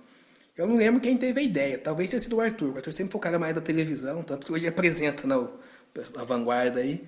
[0.57, 2.73] Eu não lembro quem teve a ideia, talvez tenha sido o Arthur.
[2.73, 5.37] O Arthur sempre foi o cara mais da televisão, tanto que hoje apresenta na,
[6.17, 7.05] na vanguarda aí.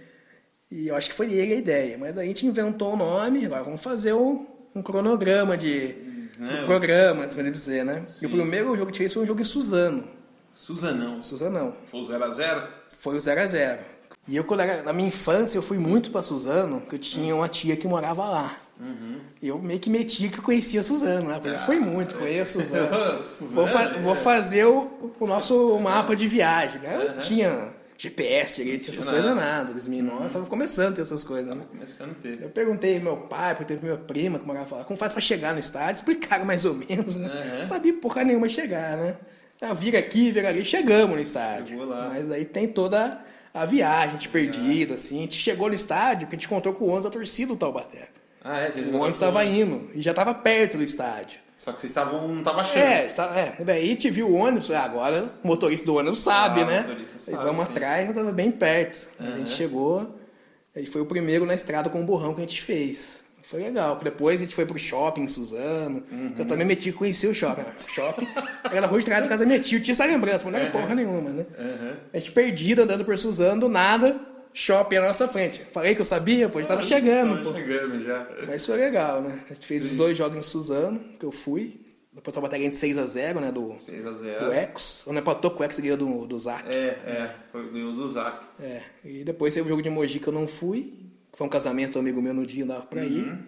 [0.70, 1.99] E eu acho que foi ele a ideia.
[1.99, 5.96] Mas daí a gente inventou o nome, agora vamos fazer o, um cronograma de
[6.38, 6.62] né?
[6.64, 8.05] programa, se pode dizer, né?
[8.07, 8.25] Sim.
[8.25, 10.05] E o primeiro jogo que tive foi um jogo em Suzano.
[10.53, 11.20] Suzanão.
[11.20, 11.77] Suzanão.
[11.87, 12.68] Foi o 0x0?
[12.99, 13.79] Foi o 0x0.
[14.28, 14.46] E eu,
[14.85, 18.24] na minha infância, eu fui muito para Suzano, porque eu tinha uma tia que morava
[18.24, 18.56] lá.
[18.78, 19.20] Uhum.
[19.42, 21.40] E eu meio que metia que eu conhecia Suzano, né?
[21.42, 23.24] Eu fui muito, conheço Suzano.
[23.52, 26.80] vou, fa vou, fazer o, o nosso mapa de viagem.
[26.85, 27.18] Eu uhum.
[27.20, 29.11] tinha GPS direito, essas Nada.
[29.11, 29.72] coisas nada.
[29.72, 30.28] 2009 uhum.
[30.30, 31.64] tava começando a ter essas coisas, né?
[31.68, 32.40] Começando a ter.
[32.40, 35.20] Eu perguntei pro meu pai, perguntei pro minha prima, que morava lá, como faz pra
[35.20, 35.96] chegar no estádio?
[35.96, 37.28] Explicaram mais ou menos, né?
[37.28, 37.64] Uhum.
[37.66, 39.16] Sabia porra nenhuma chegar, né?
[39.61, 41.87] Ah, vira aqui, vira ali, chegamos no estádio.
[41.87, 43.20] Mas aí tem toda
[43.53, 45.19] a viagem, a gente perdido, assim.
[45.19, 47.57] A gente chegou no estádio, que a gente encontrou com o ônibus da torcida do
[47.57, 48.09] Taubaté.
[48.43, 48.69] Ah, é?
[48.69, 51.41] O ônibus estava indo e já estava perto do estádio.
[51.57, 52.83] Só que vocês estavam, não estava cheio.
[52.83, 56.63] É, tá, é, daí te viu o ônibus, ah, agora o motorista do ônibus sabe,
[56.63, 57.07] ah, né?
[57.19, 57.73] Sabe, vamos sim.
[57.73, 59.07] atrás, estava bem perto.
[59.21, 59.27] Uhum.
[59.27, 60.19] A gente chegou,
[60.75, 63.19] aí foi o primeiro na estrada com o burrão que a gente fez.
[63.51, 63.99] Foi legal.
[64.01, 66.05] Depois a gente foi pro shopping Suzano.
[66.09, 66.35] Uhum.
[66.39, 67.63] Eu também meti conheci o shopping.
[67.63, 68.29] O shopping
[68.65, 69.77] era na rua de trás da casa da minha tia.
[69.77, 70.81] Eu tinha essa lembrança, mas não era uhum.
[70.81, 71.47] porra nenhuma, né?
[71.59, 71.97] Uhum.
[72.13, 74.21] A gente perdido andando por Suzano, do nada,
[74.55, 75.67] shopping à nossa frente.
[75.73, 77.59] Falei que eu sabia, pô, a gente tava chegando, tava pô.
[77.59, 78.29] chegando já.
[78.47, 79.41] Mas foi legal, né?
[79.51, 79.89] A gente fez Sim.
[79.89, 81.81] os dois jogos em Suzano, que eu fui.
[82.13, 83.51] Depois eu bateria de 6x0, né?
[83.51, 84.39] Do, 6x0.
[84.45, 85.03] Do Ex.
[85.07, 86.69] Ou não empatou com o Ex ganhou do, do Zac.
[86.69, 87.35] É, é.
[87.51, 88.45] Foi, ganhou do Zac.
[88.61, 88.83] É.
[89.05, 91.00] E depois teve o jogo de Mogi que eu não fui.
[91.40, 93.09] Foi um casamento um amigo meu no dia, dava pra uhum.
[93.09, 93.38] ir.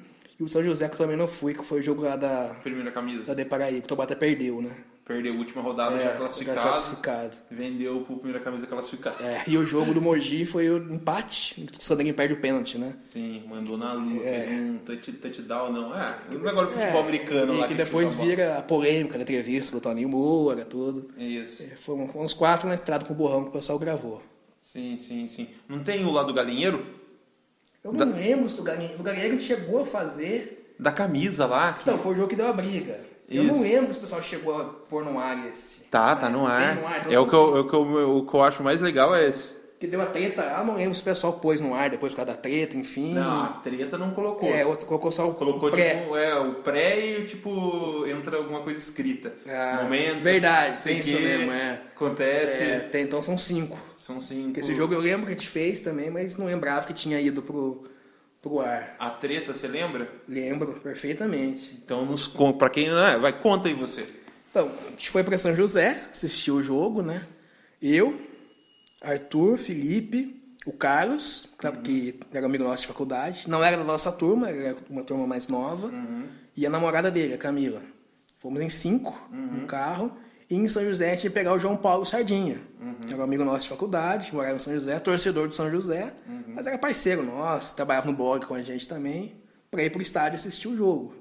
[0.40, 2.56] E o São José que eu também não fui, que foi o jogo lá da.
[2.62, 3.26] Primeira camisa.
[3.26, 4.74] Da Deparaí, que o Tobata perdeu, né?
[5.04, 6.60] Perdeu a última rodada É, já já classificado.
[6.62, 7.36] classificado.
[7.50, 9.22] Vendeu pro primeira camisa classificada.
[9.22, 11.68] É, e o jogo do Mogi foi o empate.
[11.78, 12.94] O Sandrinho perde o pênalti, né?
[12.98, 15.94] Sim, mandou na lua, fez um touch, touchdown, não.
[15.94, 19.22] É, um negócio de futebol americano e lá que que depois vira a polêmica na
[19.24, 21.10] entrevista do Toninho Moura, tudo.
[21.18, 21.62] Isso.
[21.62, 24.22] É, Foram uns quatro na estrada com o borrão que o pessoal gravou.
[24.62, 25.48] Sim, sim, sim.
[25.68, 27.01] Não tem o lado do galinheiro?
[27.84, 30.74] Eu não lembro se o Galinheiro, o Galinheiro chegou a fazer.
[30.78, 31.72] Da camisa lá.
[31.72, 33.00] que- Então, foi o jogo que deu a briga.
[33.28, 33.52] Eu Isso.
[33.54, 35.80] não lembro se o pessoal chegou a pôr no ar esse.
[35.90, 36.76] Tá, tá no ar.
[36.76, 38.62] no ar, então É o que, eu, é o, que eu, o que eu acho
[38.62, 39.54] mais legal é esse.
[39.82, 42.18] Que deu a treta, ah, não lembro se o pessoal pôs no ar depois por
[42.18, 43.14] causa da treta, enfim.
[43.14, 44.48] Não, a treta não colocou.
[44.48, 46.02] É, outro colocou só o Colocou pré.
[46.02, 49.32] tipo é, o pré e tipo entra alguma coisa escrita.
[49.44, 50.22] Ah, Momentos.
[50.22, 51.80] verdade, tem isso mesmo, é.
[51.96, 52.62] Acontece.
[52.62, 53.76] É, tem, então são cinco.
[53.96, 54.44] São cinco.
[54.44, 57.20] Porque esse jogo eu lembro que a gente fez também, mas não lembrava que tinha
[57.20, 57.82] ido pro,
[58.40, 58.94] pro ar.
[59.00, 60.08] A treta, você lembra?
[60.28, 61.76] Lembro perfeitamente.
[61.84, 64.06] Então nos pra quem não é, vai conta aí você.
[64.48, 67.26] Então, a gente foi para São José, assistiu o jogo, né?
[67.82, 68.14] Eu,
[69.02, 73.48] Arthur, Felipe, o Carlos, claro que era amigo nosso de faculdade.
[73.48, 75.90] Não era da nossa turma, era uma turma mais nova.
[76.56, 77.82] E a namorada dele, a Camila.
[78.38, 80.12] Fomos em cinco, no carro.
[80.48, 82.60] E em São José a gente ia pegar o João Paulo Sardinha.
[83.08, 86.12] Era um amigo nosso de faculdade, morava em São José, torcedor do São José.
[86.48, 89.34] Mas era parceiro nosso, trabalhava no blog com a gente também.
[89.70, 91.14] Pra ir pro estádio assistir o jogo.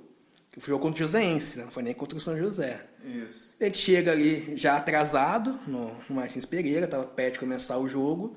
[0.51, 1.63] Que foi o jogo contra o Joséense, né?
[1.63, 2.85] não foi nem contra o São José.
[3.05, 3.53] Isso.
[3.59, 8.35] Ele chega ali já atrasado no, no Martins Pereira, estava perto de começar o jogo.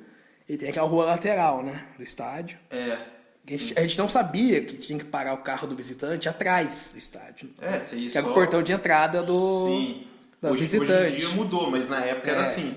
[0.48, 1.86] E tem aquela rua lateral, né?
[1.96, 2.58] Do estádio.
[2.70, 2.98] É.
[3.46, 6.90] A gente, a gente não sabia que tinha que parar o carro do visitante atrás
[6.92, 7.50] do estádio.
[7.60, 10.06] É, você ia Que era só- o portão de entrada do, Sim.
[10.40, 11.12] da Hoje, hoje visitante.
[11.12, 12.44] em dia mudou, mas na época era É.
[12.44, 12.74] assim.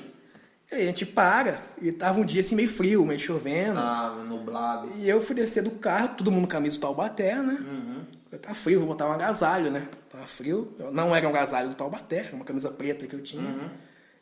[0.70, 3.76] E aí a gente para, e tava um dia assim meio frio, meio chovendo.
[3.76, 4.92] Tava nublado.
[4.98, 7.58] E eu fui descer do carro, todo mundo camisa do Taubaté, né?
[7.62, 7.97] Uhum.
[8.42, 9.88] Tá frio, vou botar um agasalho, né?
[10.10, 10.76] Tava frio.
[10.78, 13.42] Eu- Não era um agasalho do Taubaté, era uma camisa preta que eu tinha.
[13.42, 13.70] Uhum.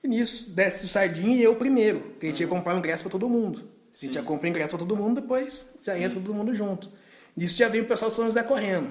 [0.04, 3.04] E nisso, desce o Sardinha e eu primeiro, porque a gente ia comprar um ingresso
[3.04, 3.68] pra todo mundo.
[3.94, 6.90] A gente já compra ingresso pra todo mundo, depois já entra todo mundo junto.
[7.36, 8.90] Nisso já vem o pessoal do São José correndo,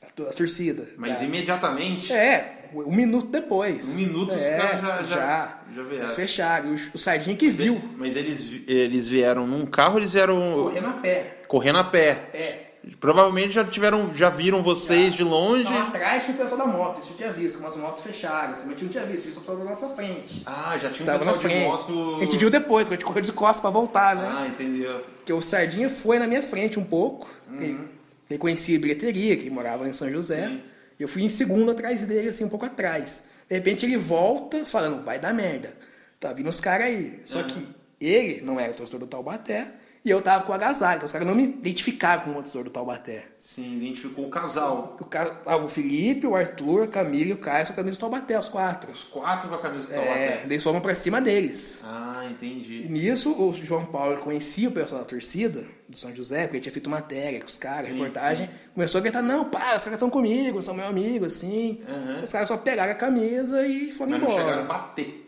[0.00, 0.88] a, a torcida.
[0.96, 2.10] Mas Da- imediatamente.
[2.12, 3.86] É, um minuto depois.
[3.90, 6.10] Um minuto os é, caras já- já- já, já vieram.
[6.14, 6.70] Fecharam.
[6.70, 10.92] O, o Sardinha que viu, Mas eles, eles vieram num carro, eles vieram correndo a
[10.94, 11.42] pé.
[11.46, 12.10] correndo a pé.
[12.32, 12.63] É.
[13.00, 15.72] Provavelmente já tiveram, já viram vocês de longe.
[15.72, 18.68] Atrás tinha o pessoal da moto, isso eu tinha visto, como as motos fecharam, assim,
[18.68, 20.42] mas não tinha visto, visto o pessoal da nossa frente.
[20.44, 21.64] Ah, já tinha um Tava na pessoal de frente.
[21.66, 22.16] moto.
[22.20, 24.30] A gente viu depois, quando a gente correu de costas pra voltar, né?
[24.34, 25.00] Ah, entendeu.
[25.16, 27.86] Porque o Sardinha foi na minha frente um pouco, Uhum.
[28.28, 30.50] ele, conhecia a bilheteria, que morava em São José,
[30.98, 33.22] e eu fui em segundo atrás dele, assim, um pouco atrás.
[33.48, 35.74] De repente ele volta falando, vai dar merda,
[36.20, 37.20] tá vindo os caras aí.
[37.24, 37.66] Só que
[38.00, 39.68] ele não era torcedor do Taubaté,
[40.04, 42.70] e eu tava com o agasalho, então os caras não me identificaram como torcedor do
[42.70, 43.24] Taubaté.
[43.38, 44.96] Sim, identificou o casal.
[45.00, 48.00] O, cara, ah, o Felipe, o Arthur, a Camila e o Caio são camisas do
[48.00, 48.90] Taubaté, os quatro.
[48.92, 50.42] Os quatro com a camisa do É, Taubaté.
[50.44, 51.80] eles foram pra cima deles.
[51.84, 52.86] Ah, E entendi.
[52.88, 56.72] nisso, o João Paulo conhecia o pessoal da torcida do São José, porque ele tinha
[56.72, 58.50] feito matéria com os caras, reportagem.
[58.74, 61.80] Começou a gritar: Não, pá, os caras estão comigo, são meu amigo, assim.
[61.88, 62.22] Uhum.
[62.22, 64.42] Os caras só pegaram a camisa e foram Mas não embora.
[64.44, 65.22] chegaram a bater.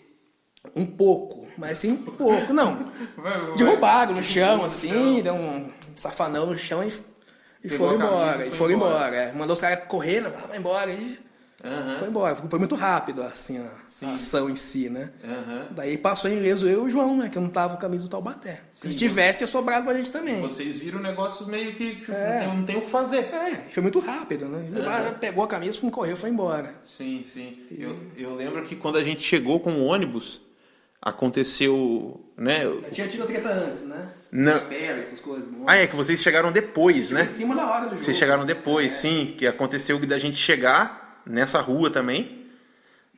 [0.75, 2.53] Um pouco, mas sim, um pouco.
[2.53, 2.87] Não.
[3.57, 5.21] Derrubaram no chão, no assim, chão.
[5.23, 6.89] deu um safanão no chão e,
[7.65, 8.45] e Pegou foram a camisa embora.
[8.45, 8.95] e E foram embora.
[8.95, 9.17] embora.
[9.17, 9.33] é.
[9.33, 10.91] Mandou os caras correndo, ah, vai embora.
[10.91, 11.19] E
[11.65, 11.97] Aham.
[11.99, 12.37] foi embora.
[12.37, 15.11] Foi muito rápido, assim, a, a ação em si, né?
[15.25, 15.67] Aham.
[15.71, 17.29] Daí passou em leso eu e o João, né?
[17.31, 18.61] Que eu não tava com a camisa do Taubaté.
[18.75, 20.41] Se tivesse, tinha sobrado pra gente também.
[20.43, 22.47] Vocês viram o negócio meio que É.
[22.47, 23.25] não, tem, não o que fazer.
[23.35, 24.69] É, foi muito rápido, né?
[24.83, 26.75] Vai, Pegou a camisa, foi correu, foi embora.
[26.83, 27.59] Sim, sim.
[27.77, 30.43] Eu, eu lembro que quando a gente chegou com o ônibus,
[31.01, 32.65] aconteceu, né?
[32.83, 34.09] Já tinha tido treta antes, né?
[34.31, 34.71] Não.
[34.71, 35.49] Essas coisas.
[35.67, 37.29] Ah, é que vocês chegaram depois, né?
[37.33, 38.03] Em cima da hora do jogo.
[38.03, 42.47] Vocês chegaram depois, sim, que aconteceu da gente chegar nessa rua também.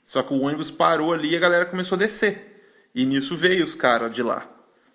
[0.04, 2.88] Só que o ônibus parou ali e a galera começou a descer.
[2.94, 4.46] E nisso veio os caras de lá.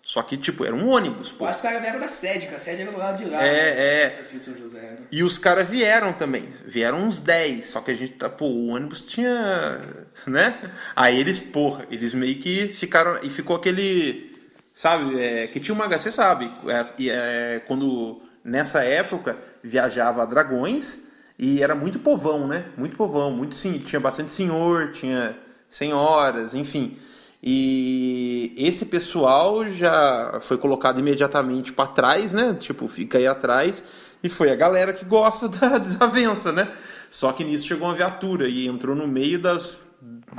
[0.03, 1.45] Só que, tipo, era um ônibus, pô.
[1.45, 3.29] Eu acho que os caras vieram da sede, que a sede era do lado de
[3.29, 3.41] lá.
[3.41, 4.21] É, né?
[4.21, 4.25] é.
[4.25, 4.97] São José, né?
[5.09, 6.49] E os caras vieram também.
[6.65, 7.67] Vieram uns 10.
[7.67, 8.29] Só que a gente tá.
[8.29, 9.81] Pô, o ônibus tinha.
[10.27, 10.59] Né?
[10.93, 13.17] Aí eles, porra, eles meio que ficaram.
[13.23, 14.35] E ficou aquele.
[14.75, 15.21] Sabe?
[15.21, 15.87] é, que tinha uma.
[15.87, 16.51] Você sabe.
[16.67, 18.21] é, é, quando.
[18.43, 20.99] Nessa época viajava a Dragões.
[21.39, 22.65] E era muito povão, né?
[22.75, 23.31] Muito povão.
[23.31, 23.79] Muito sim.
[23.79, 25.33] Tinha bastante senhor, tinha
[25.69, 26.97] senhoras, enfim.
[27.45, 32.55] E esse pessoal já foi colocado imediatamente para trás, né?
[32.57, 33.83] Tipo, fica aí atrás.
[34.23, 36.71] E foi a galera que gosta da desavença, né?
[37.11, 39.91] Só que nisso chegou uma viatura e entrou no meio das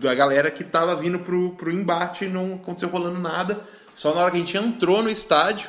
[0.02, 3.60] da galera que tava vindo pro, pro embate e não aconteceu rolando nada.
[3.94, 5.68] Só na hora que a gente entrou no estádio,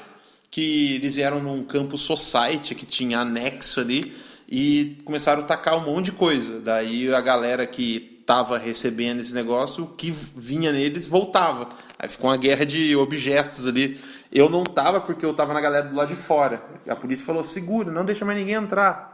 [0.49, 4.15] que eles vieram num campo society que tinha anexo ali
[4.49, 6.59] e começaram a tacar um monte de coisa.
[6.59, 11.69] Daí a galera que tava recebendo esse negócio, o que vinha neles voltava.
[11.97, 14.01] Aí ficou uma guerra de objetos ali.
[14.31, 16.61] Eu não tava porque eu tava na galera do lado de fora.
[16.87, 19.13] A polícia falou: segura, não deixa mais ninguém entrar.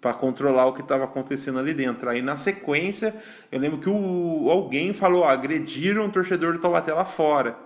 [0.00, 2.08] Para controlar o que estava acontecendo ali dentro.
[2.08, 3.14] Aí na sequência,
[3.50, 7.56] eu lembro que o, alguém falou: agrediram um torcedor do Taubaté lá fora.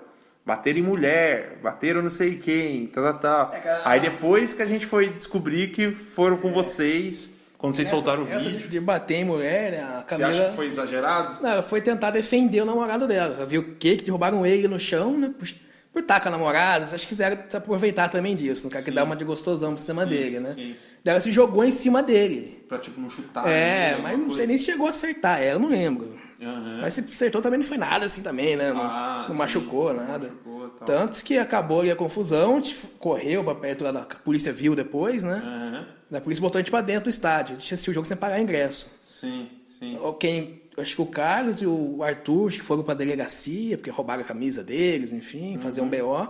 [0.44, 3.54] Bateram em mulher, bateram não sei quem, tal, tal, tal.
[3.54, 8.24] É, Aí depois que a gente foi descobrir que foram com vocês, quando vocês soltaram
[8.24, 8.60] o essa vídeo.
[8.62, 9.82] de, de bater em mulher, né?
[9.82, 10.28] A Você Camila.
[10.30, 11.42] acha que foi exagerado?
[11.42, 13.34] Não, foi tentar defender o namorado dela.
[13.36, 13.96] Ela viu o quê?
[13.96, 15.30] Que derrubaram ele no chão, né?
[15.38, 15.48] Por,
[15.92, 16.84] por estar com a namorada.
[16.84, 18.64] Acho que quiseram se aproveitar também disso.
[18.64, 20.54] Não quer que dá uma de gostosão por cima dele, né?
[20.54, 20.76] sim.
[21.02, 22.62] Daí ela se jogou em cima dele.
[22.68, 23.46] Pra tipo não chutar.
[23.48, 26.18] é, né, mas não sei nem se chegou a acertar ela, não lembro.
[26.42, 26.78] Aham.
[26.82, 28.70] Mas se acertou também não foi nada assim também, né?
[28.70, 29.38] Não, Ah, não sim.
[29.38, 30.28] machucou nada.
[30.28, 30.68] machucou.
[30.84, 32.62] Tanto que acabou ali a confusão,
[32.98, 35.86] correu pra perto lá da a polícia viu depois, né?
[36.10, 36.18] Aham.
[36.18, 37.56] A polícia botou a gente pra dentro do estádio.
[37.56, 38.90] A gente assistiu o jogo sem pagar ingresso.
[39.06, 39.98] Sim, sim.
[40.18, 44.22] Quem, acho que o Carlos e o Arthur acho que foram pra delegacia, porque roubaram
[44.22, 46.28] a camisa deles, enfim, fazer um BO.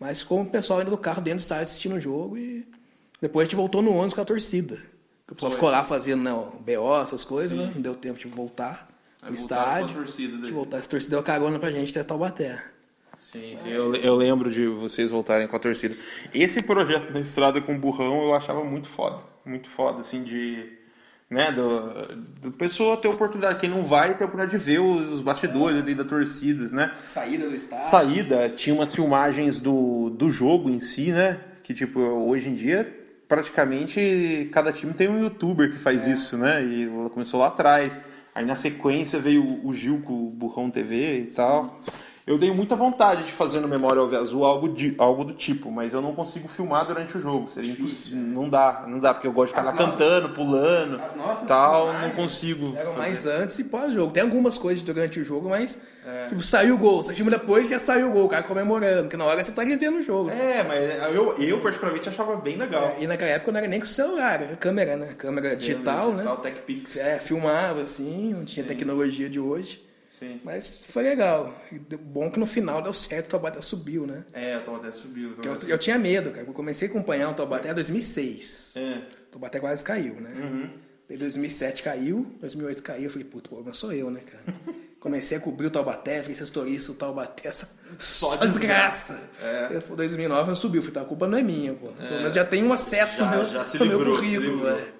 [0.00, 2.66] Mas ficou o pessoal ainda do carro dentro do estádio assistindo o jogo e
[3.20, 4.74] depois a gente voltou no ônibus com a torcida.
[5.30, 5.58] O pessoal Foi.
[5.58, 7.72] ficou lá fazendo né, o BO, essas coisas, né?
[7.74, 8.88] Não deu tempo de voltar
[9.20, 9.94] Aí pro com a estádio.
[9.96, 10.46] torcida daí.
[10.46, 12.64] de voltar, essa torcida deu carona pra gente até Taubaté.
[13.32, 15.94] Sim, sim, eu, eu lembro de vocês voltarem com a torcida.
[16.32, 19.18] Esse projeto na estrada com o burrão eu achava muito foda.
[19.44, 20.78] Muito foda, assim, de.
[21.30, 23.60] Né, do, do pessoa ter oportunidade.
[23.60, 26.90] Quem não vai ter a oportunidade de ver os, os bastidores ali da torcidas, né?
[27.04, 27.86] Saída do estádio.
[27.86, 31.38] Saída, tinha umas filmagens do, do jogo em si, né?
[31.62, 32.90] Que, tipo, hoje em dia,
[33.28, 36.64] praticamente cada time tem um youtuber que faz isso, né?
[36.64, 38.00] E começou lá atrás.
[38.34, 41.78] Aí na sequência veio o Gil com o Burrão TV e tal.
[42.28, 45.70] Eu tenho muita vontade de fazer no Memória Alve Azul algo, de, algo do tipo,
[45.70, 47.48] mas eu não consigo filmar durante o jogo.
[47.48, 48.18] Seria impossível.
[48.18, 51.00] Não dá, não dá, porque eu gosto de ficar lá As nossas- cantando, pulando,
[51.46, 52.76] tal, não consigo.
[52.76, 52.98] Eram fazer.
[52.98, 54.12] mais antes e pós-jogo.
[54.12, 56.26] Tem algumas coisas durante o jogo, mas É.
[56.26, 57.02] tipo, saiu o gol.
[57.02, 59.62] Você filma depois já saiu o gol, o cara comemorando, porque na hora você tá
[59.62, 60.28] ali vendo o jogo.
[60.30, 62.94] É, mas eu, eu particularmente achava bem legal.
[62.98, 65.14] E naquela época não era nem com celular, era câmera, né?
[65.16, 66.16] Câmera digital, né?
[66.24, 66.96] Digital, Tech Pix.
[66.98, 68.68] É, filmava assim, não tinha Sim.
[68.68, 69.87] tecnologia de hoje.
[70.18, 70.40] Sim.
[70.44, 71.54] Mas foi legal.
[72.00, 74.24] Bom que no final deu certo, o Taubaté subiu, né?
[74.32, 75.34] É, o Taubaté subiu.
[75.38, 76.46] o Eu, eu tinha medo, cara.
[76.46, 78.70] Eu comecei a acompanhar o Taubaté em 2006.
[78.72, 78.88] subiu.
[78.88, 78.96] É.
[78.98, 80.30] O Taubaté quase caiu, né?
[80.34, 80.70] Uhum.
[81.10, 83.04] Em 2007 caiu, 2008 caiu.
[83.04, 84.56] Eu falei, puto, o problema sou eu, né, cara?
[85.00, 87.70] Comecei a cobrir o Taubaté, fiquei setorista do Taubaté, essa...
[88.00, 89.30] só desgraça.
[89.40, 89.68] É.
[89.88, 91.86] Eu, 2009 eu subi, eu falei, tá, a culpa não é minha, pô.
[91.92, 94.22] Pelo menos já tem um acesso Já- no meu, já se no meu livrou, se
[94.22, 94.97] currículo, livrou.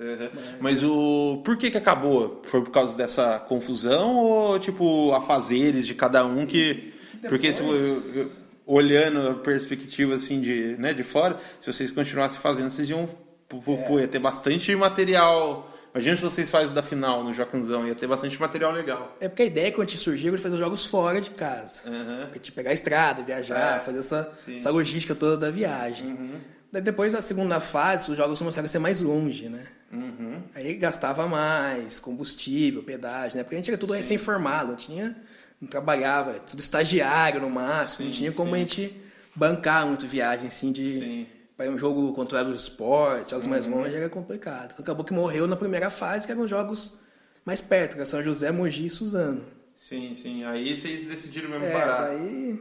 [0.00, 0.30] Uhum.
[0.60, 1.42] Mas o.
[1.44, 2.40] Por que que acabou?
[2.46, 6.94] Foi por causa dessa confusão ou, tipo, a fazeres de cada um que.
[7.28, 8.30] Porque se, eu- eu-
[8.66, 13.08] olhando a perspectiva assim de, né, de fora, se vocês continuassem fazendo, vocês iam.
[13.48, 15.66] Pô, ia ter bastante material.
[15.92, 19.16] Imagina se vocês fazem da final no Jocanzão, ia ter bastante material legal.
[19.20, 21.82] É porque a ideia quando a gente surgiu era fazer os jogos fora de casa.
[21.84, 22.26] Uhum.
[22.26, 24.52] Porque tipo, pegar a estrada, viajar, É, fazer essa, sim.
[24.52, 24.58] Uhum.
[24.58, 26.40] essa logística toda da viagem.
[26.72, 29.64] Daí depois da segunda fase, os jogos começaram a ser mais longe, né?
[29.92, 30.42] Uhum.
[30.54, 33.42] Aí gastava mais, combustível, pedágio, né?
[33.42, 35.16] Porque a gente era tudo recém-formado, não tinha.
[35.60, 38.54] Não trabalhava, tudo estagiário no máximo, não Sim, tinha como sim.
[38.56, 38.96] a gente
[39.34, 41.00] bancar muito viagem assim de.
[41.00, 41.26] Sim.
[41.56, 43.74] Para um jogo contra os esportes, jogos mais Uhum.
[43.82, 44.74] longe, era complicado.
[44.80, 46.96] Acabou que morreu na primeira fase, que eram jogos
[47.44, 49.44] mais perto, que era São José, Mogi e Suzano.
[49.74, 50.42] Sim, sim.
[50.44, 52.06] Aí vocês decidiram mesmo É, parar.
[52.06, 52.58] daí.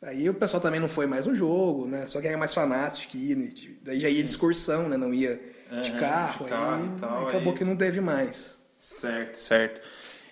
[0.00, 2.06] Aí o pessoal também não foi mais no jogo, né?
[2.06, 3.52] Só que era mais fanático que ia, né?
[3.82, 4.96] daí já ia de excursão, né?
[4.96, 5.38] Não ia
[5.68, 6.44] de Aham, carro.
[6.44, 8.56] de carro aí, e tal, aí acabou aí- que não teve mais.
[8.78, 9.80] Certo, certo.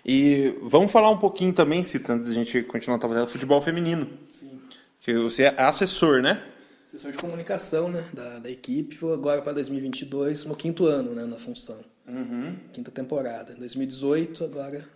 [0.05, 4.09] E vamos falar um pouquinho também, se tanto a gente continuar trabalhando, do futebol feminino.
[4.31, 4.59] Sim.
[5.01, 6.41] Que você é assessor, né?
[6.87, 8.05] Assessor de comunicação, né?
[8.13, 11.25] Da, da equipe, agora para 2022, no quinto ano, né?
[11.25, 11.79] Na função.
[12.07, 12.55] Uhum.
[12.71, 13.53] Quinta temporada.
[13.55, 14.87] 2018, agora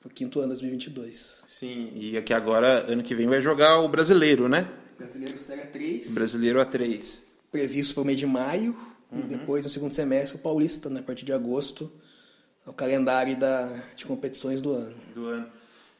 [0.00, 1.40] pro quinto ano, 2022.
[1.48, 4.68] Sim, e aqui agora, ano que vem, vai jogar o brasileiro, né?
[4.96, 6.12] Brasileiro Série 3.
[6.12, 7.18] Brasileiro A3.
[7.50, 8.76] previsto para o mês de maio
[9.14, 9.20] Uhum.
[9.20, 11.90] e depois no segundo semestre o Paulista, né, a partir de agosto,
[12.66, 14.94] é o calendário da, de competições do ano.
[15.14, 15.46] Do ano.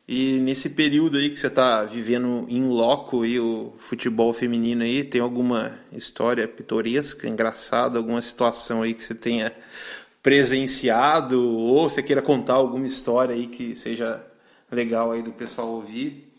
[0.07, 5.03] E nesse período aí que você está vivendo em loco aí, o futebol feminino aí,
[5.03, 9.55] tem alguma história pitoresca, engraçada, alguma situação aí que você tenha
[10.22, 14.24] presenciado ou você queira contar alguma história aí que seja
[14.70, 16.34] legal aí do pessoal ouvir?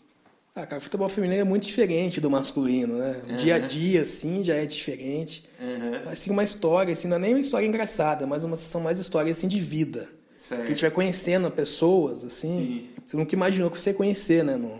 [0.56, 3.20] Ah, cara, o futebol feminino é muito diferente do masculino, né?
[3.28, 5.46] O dia a dia, assim, já é diferente.
[5.60, 6.00] Uhum.
[6.02, 8.98] Mas, assim, uma história, assim, não é nem uma história engraçada, mas uma, são mais
[8.98, 10.08] histórias, assim, de vida.
[10.32, 10.62] Certo.
[10.62, 14.56] Que a gente vai conhecendo pessoas, assim, você nunca imaginou que você ia conhecer, né,
[14.56, 14.78] no,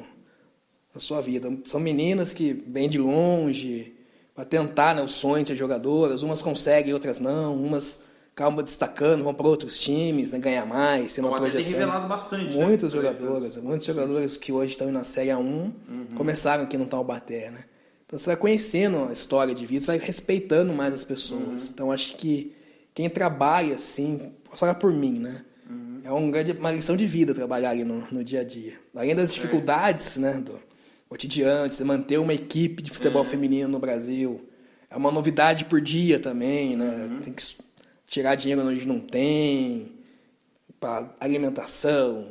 [0.95, 1.55] na sua vida.
[1.67, 3.99] São meninas que vêm de longe
[4.35, 6.23] para tentar, né, o sonho de ser jogadoras.
[6.23, 7.55] Umas conseguem, outras não.
[7.55, 8.03] Umas
[8.37, 11.72] acabam destacando, vão para outros times, né, ganhar mais, ter uma tem projeção.
[11.72, 12.66] revelado bastante, né?
[12.66, 15.72] Muitos aí, jogadores, muitos jogadores que hoje estão na Série A1
[16.14, 17.64] começaram aqui no Taubaté, né?
[18.05, 21.70] Então você vai conhecendo a história de vida, você vai respeitando mais as pessoas.
[21.70, 22.55] Então acho que
[22.94, 25.42] quem trabalha assim, posso falar por mim, né?
[26.05, 28.75] É um grande, uma lição de vida trabalhar ali no, no dia a dia.
[28.94, 30.61] Além das dificuldades, né, do
[31.09, 34.46] cotidiano, de manter uma equipe de futebol feminino no Brasil.
[34.88, 37.18] É uma novidade por dia também, né?
[37.25, 37.42] Tem que
[38.07, 39.92] tirar dinheiro onde não tem,
[40.79, 42.27] para alimentação,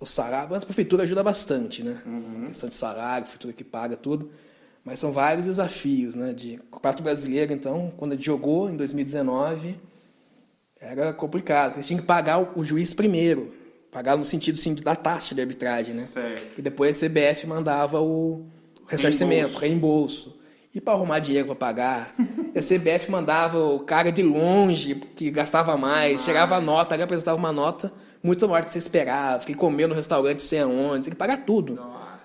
[0.00, 0.48] o salário.
[0.50, 2.00] Mas a prefeitura ajuda bastante, né?
[2.48, 4.30] Questão de salário, a prefeitura que paga tudo.
[4.84, 6.32] Mas são vários desafios, né?
[6.32, 9.76] De o Campeonato Brasileiro, então, quando jogou em 2019,
[10.80, 11.72] era complicado.
[11.72, 13.52] porque tinha que pagar o, juiz primeiro.
[13.90, 16.02] Pagar no sentido, sim, da taxa de arbitragem, né?
[16.02, 16.58] Certo.
[16.58, 18.46] E depois a CBF mandava o
[18.86, 20.38] ressarcimento, reembolso.
[20.76, 22.14] E para arrumar dinheiro para pagar,
[22.54, 27.38] a CBF mandava o cara de longe, que gastava mais, chegava a nota, ele apresentava
[27.38, 27.90] uma nota
[28.22, 31.16] muito maior do que você esperava, que comeu no restaurante não sei aonde, tem que
[31.16, 31.80] pagar tudo.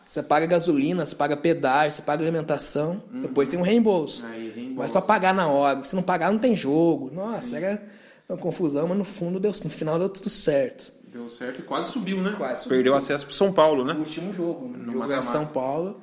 [0.05, 4.25] Você paga gasolina, você paga pedágio, você paga alimentação, depois tem um reembolso.
[4.25, 4.79] Aí, reembolso.
[4.79, 7.09] Mas para pagar na hora, se não pagar não tem jogo.
[7.09, 7.81] Nossa, era
[8.27, 10.91] uma confusão, mas no fundo deu, no final deu tudo certo.
[11.07, 12.35] Deu certo e quase subiu, né?
[12.37, 12.79] Quase subiu.
[12.79, 13.93] Perdeu acesso pro São Paulo, né?
[13.93, 14.77] No último jogo, né?
[14.77, 15.31] No jogo era mata-mata.
[15.31, 16.01] São Paulo,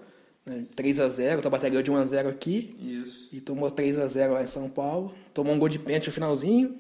[0.49, 0.65] né?
[0.77, 2.77] 3x0, o Taubaté ganhou de 1x0 aqui.
[2.81, 3.29] Isso.
[3.33, 5.15] E tomou 3x0 lá em São Paulo.
[5.35, 6.77] Tomou um gol de pênalti no finalzinho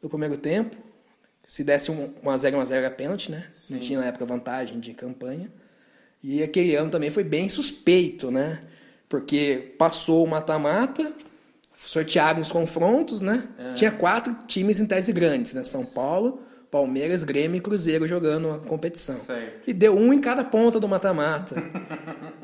[0.00, 0.76] do primeiro tempo.
[1.46, 3.46] Se desse um 1x0, 1x0 era pênalti, né?
[3.68, 5.50] Não tinha na época vantagem de campanha.
[6.22, 8.62] E aquele ano também foi bem suspeito, né?
[9.08, 11.12] Porque passou o mata-mata,
[11.80, 13.48] sortearam os confrontos, né?
[13.74, 15.64] Tinha quatro times em tese grandes, né?
[15.64, 19.16] São Paulo, Palmeiras, Grêmio e Cruzeiro jogando a competição.
[19.16, 19.68] Certo.
[19.68, 21.56] E deu um em cada ponta do mata-mata.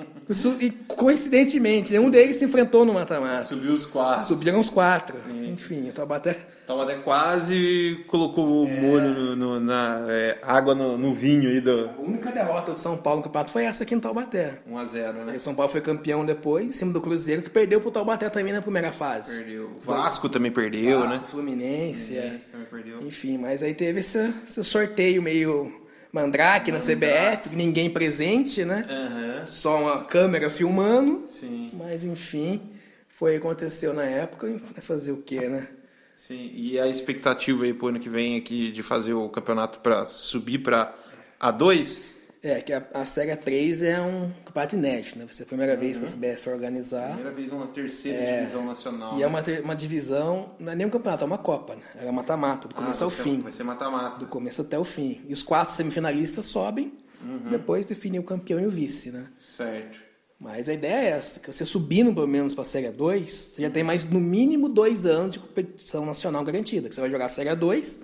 [0.61, 3.45] E coincidentemente, nenhum deles se enfrentou no mata-mata.
[3.45, 4.27] Subiu os quatro.
[4.27, 5.17] Subiram os quatro.
[5.31, 6.37] Enfim, o Taubaté.
[6.67, 8.73] Tava até quase colocou É.
[8.73, 12.73] o molho no, no- na é, água no, no vinho aí do A única derrota
[12.73, 14.59] do São Paulo no campeonato foi essa aqui no Taubaté.
[14.69, 15.37] 1x0, né?
[15.37, 18.53] O São Paulo foi campeão depois, em cima do Cruzeiro, que perdeu pro Taubaté também
[18.53, 19.37] na primeira fase.
[19.37, 19.71] Perdeu.
[19.77, 21.21] O Vasco também perdeu, Vasco, né?
[21.31, 22.37] Fluminense, é.
[22.37, 23.01] Esse também perdeu.
[23.01, 28.85] Enfim, mas aí teve esse, esse sorteio meio mandrake na CBF, ninguém presente, né?
[28.89, 29.47] Aham.
[29.47, 31.25] Só uma câmera filmando.
[31.27, 31.69] Sim.
[31.75, 32.61] Mas enfim,
[33.09, 35.69] foi o que aconteceu na época, mas fazer o quê, né?
[36.17, 36.51] Sim.
[36.55, 40.59] E a expectativa aí pro ano que vem aqui de fazer o campeonato pra subir
[40.59, 40.95] pra
[41.41, 42.15] A2?
[42.43, 45.25] É, que a, a Série 3 é um campeonato inédito, né?
[45.25, 47.07] Vai ser a primeira vez que a CBF vai organizar.
[47.09, 49.15] Primeira vez uma terceira divisão nacional.
[49.15, 49.23] E né?
[49.23, 51.83] é uma, uma divisão, não é nem um campeonato, é uma Copa, né?
[51.97, 53.39] Ela é mata-mata, do Ah, começo ao vai ser- fim.
[53.41, 54.19] Vai ser mata-mata.
[54.19, 55.23] Do começo até o fim.
[55.29, 57.51] E os quatro semifinalistas sobem, Uhum.
[57.51, 59.27] depois definem o campeão e o vice, né?
[59.41, 59.99] Certo.
[60.39, 63.63] Mas a ideia é essa, que você subindo pelo menos para a Série 2, você
[63.63, 66.89] já tem mais no mínimo dois anos de competição nacional garantida.
[66.89, 68.01] Que você vai jogar a Série 2,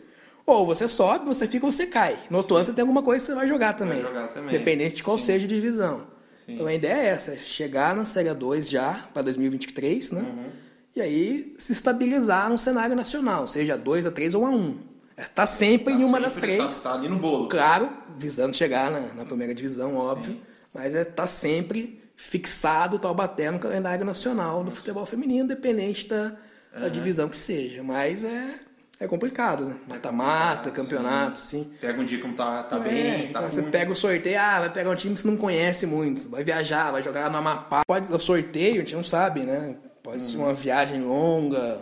[0.46, 2.18] ou você sobe, você fica ou você cai.
[2.30, 4.00] No outro ano você tem alguma coisa que você vai jogar também.
[4.00, 4.50] jogar também.
[4.50, 6.06] Dependente de qual seja a divisão.
[6.48, 10.20] Então a ideia é essa, é chegar na Série 2 já para 2023, né?
[10.22, 10.50] Uhum.
[10.96, 14.78] E aí se estabilizar no cenário nacional, seja 2 a 3 ou a 1.
[15.16, 16.82] É, tá sempre em uma das Sempre três.
[16.82, 17.48] Tá, tá ali no bolo.
[17.48, 20.38] Claro, visando chegar na, na primeira divisão, óbvio.
[20.74, 26.32] Mas é, tá sempre fixado o Taubaté no calendário nacional do futebol feminino, independente da,
[26.78, 27.82] da divisão que seja.
[27.82, 28.54] Mas é,
[29.00, 29.76] é complicado, né?
[29.88, 31.70] Mata-mata, campeonato, sim.
[31.80, 33.70] Pega um dia como tá, tá É, bem, tá então você ruim.
[33.70, 36.90] pega o sorteio, ah, vai pegar um time que você não conhece muito, vai viajar,
[36.90, 37.82] vai jogar no Amapá.
[37.86, 39.76] Pode, o sorteio, a gente não sabe, né?
[40.02, 41.80] Pode ser uma viagem longa,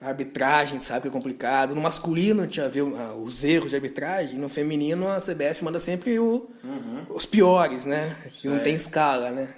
[0.00, 1.74] a arbitragem, sabe que é complicado.
[1.74, 5.62] No masculino, a gente já viu ah, os erros de arbitragem, no feminino a CBF
[5.62, 6.48] manda sempre o-
[7.14, 8.16] os piores, né?
[8.40, 9.54] Que não tem escala, né?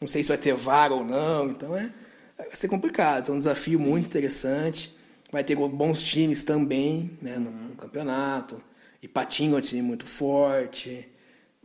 [0.00, 1.90] Não sei se vai ter VAR ou não, então é,
[2.36, 3.30] vai ser complicado.
[3.30, 4.94] É um desafio muito interessante.
[5.32, 8.60] Vai ter bons times também né, no, no campeonato.
[9.02, 11.08] Ipatinga é um time muito forte.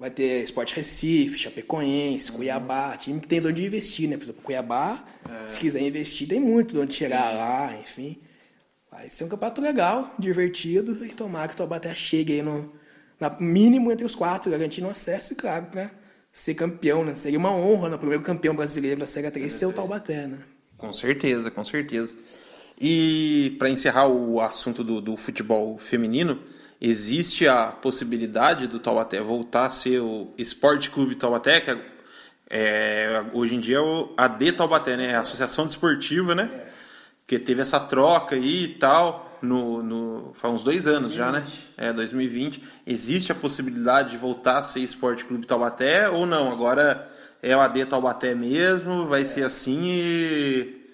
[0.02, 4.18] Vai ter Sport Recife, Chapecoense, Cuiabá, time que tem de onde investir, né?
[4.18, 5.06] Por exemplo, Cuiabá,
[5.46, 8.18] se quiser investir, tem muito de onde tirar lá, enfim.
[8.90, 12.74] Vai ser um campeonato legal, divertido, e tomara que o Taubaté chegue aí no
[13.20, 15.92] na, mínimo entre os quatro, garantindo acesso, e claro, para
[16.32, 17.14] ser campeão, né?
[17.14, 20.40] Seria uma honra, no primeiro campeão brasileiro da Série 3 ser o Taubaté, né?
[20.80, 22.18] Com certeza, com certeza.
[22.80, 26.42] E para encerrar o assunto do, do futebol feminino,
[26.82, 31.78] existe a possibilidade do Taubaté voltar a ser o Esporte Clube Taubaté, que é,
[32.50, 35.16] é, hoje em dia é o AD Taubaté, né?
[35.16, 36.50] A Associação Desportiva, né?
[37.28, 41.46] Que teve essa troca aí e tal, no, no, faz uns dois anos já, né?
[41.78, 42.64] É, 2020.
[42.86, 46.52] Existe a possibilidade de voltar a ser Esporte Clube Taubaté ou não?
[46.52, 47.10] Agora
[47.44, 50.88] é o AD Taubaté mesmo, vai ser assim e,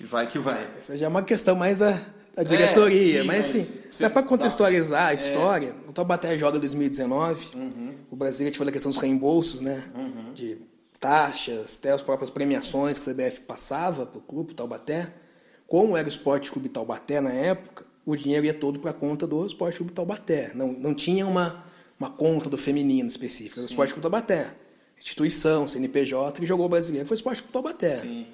[0.00, 0.66] e vai que vai.
[0.78, 1.98] Essa já é uma questão mais da,
[2.34, 3.18] da diretoria.
[3.18, 3.66] É, sim, mas assim,
[4.00, 5.10] dá pra contextualizar É.
[5.10, 5.74] a história.
[5.88, 7.48] O Taubaté joga 2019.
[7.54, 7.94] Uhum.
[8.10, 9.84] O Brasília tive a questão dos reembolsos, né?
[10.34, 10.58] De
[11.00, 15.12] taxas, até as próprias premiações que a CBF passava pro clube o Taubaté.
[15.66, 19.44] Como era o Esporte Clube Taubaté na época, o dinheiro ia todo para conta do
[19.46, 20.52] Esporte Clube Taubaté.
[20.54, 21.64] Não, não tinha uma,
[21.98, 23.60] uma conta do feminino específica.
[23.60, 24.54] Era o Esporte Clube Taubaté.
[24.98, 28.00] Instituição, CNPJ, que jogou o brasileiro foi o Esporte Clube Taubaté.
[28.00, 28.26] Sim.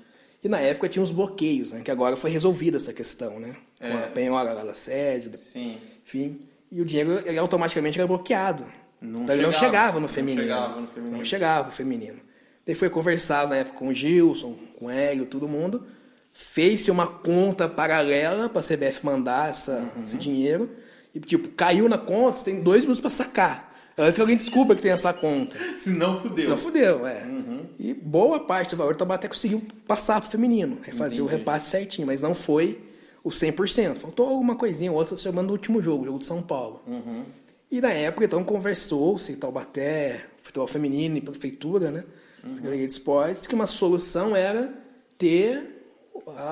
[0.42, 1.82] E na época tinha uns bloqueios, né?
[1.82, 3.56] Que agora foi resolvida essa questão, né?
[3.78, 4.04] Com É.
[4.04, 5.78] a penhora lá da sede, Sim.
[6.04, 6.40] enfim.
[6.72, 8.64] E o dinheiro ele automaticamente era bloqueado.
[9.00, 10.42] Não então ele não chegava, chegava no não feminino.
[10.42, 11.16] chegava no feminino.
[11.18, 12.20] Não chegava no feminino.
[12.66, 15.86] Daí foi conversado na época com o Gilson, com o Hélio, todo mundo.
[16.32, 20.04] Fez-se uma conta paralela para a CBF mandar essa, Uhum.
[20.04, 20.70] esse dinheiro.
[21.14, 23.69] E, tipo, caiu na conta, você tem dois minutos para sacar.
[24.00, 25.56] Antes que alguém descubra que tem essa conta.
[25.78, 26.44] Se não, fudeu.
[26.44, 27.24] Senão fudeu, é.
[27.24, 27.66] Uhum.
[27.78, 31.38] E boa parte do valor do Taubaté conseguiu passar pro feminino, fazer o Entendi.
[31.38, 32.80] repasse certinho, mas não foi
[33.22, 33.96] o 100%.
[33.96, 36.82] Faltou alguma coisinha, outra chamando do último jogo, o jogo de São Paulo.
[36.86, 37.24] Uhum.
[37.70, 42.04] E na época, então, conversou-se Taubaté, futebol feminino e prefeitura, né?
[42.42, 42.54] Uhum.
[42.56, 44.72] Secretaria de Esportes, que uma solução era
[45.16, 45.84] ter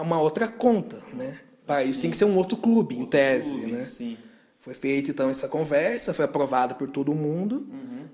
[0.02, 1.40] uma outra conta, né?
[1.66, 3.84] Para isso tem que ser um outro clube, em tese, Clube, né?
[3.84, 4.16] Sim.
[4.68, 7.66] Foi feita então essa conversa, foi aprovada por todo mundo.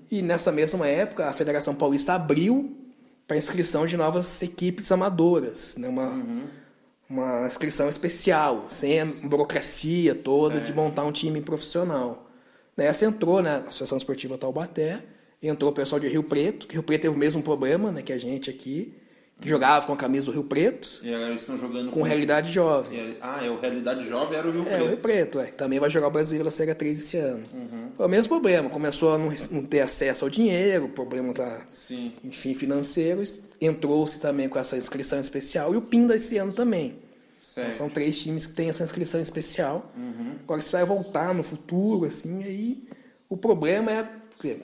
[0.09, 2.77] E nessa mesma época, a Federação Paulista abriu
[3.27, 5.89] para inscrição de novas equipes amadoras, né?
[5.89, 6.23] uma,
[7.09, 12.25] uma inscrição especial, sem a burocracia toda de montar um time profissional.
[12.77, 15.03] Nessa entrou né, a Associação Esportiva Taubaté,
[15.43, 18.13] entrou o pessoal de Rio Preto, que Rio Preto teve o mesmo problema né, que
[18.13, 18.93] a gente aqui,
[19.41, 22.51] que jogava com a camisa do Rio Preto, E agora eles estão jogando com realidade
[22.51, 22.97] jovem.
[22.97, 25.01] E- Ah, é o Realidade Jovem era o Rio É, o Rio Preto.
[25.01, 25.45] Preto, é.
[25.47, 27.43] Também vai jogar o Brasil na Série 3 esse ano.
[27.53, 27.89] Uhum.
[27.97, 28.69] Foi o mesmo problema.
[28.69, 32.13] Começou a não, não ter acesso ao dinheiro, problema da, Sim.
[32.23, 33.33] enfim, financeiros.
[33.59, 35.73] Entrou-se também com essa inscrição especial.
[35.73, 36.95] E o Pinda esse ano também.
[37.57, 39.91] Então, são três times que têm essa inscrição especial.
[39.97, 40.35] Uhum.
[40.43, 42.83] Agora, isso vai voltar no futuro, assim, aí
[43.29, 44.09] o problema é...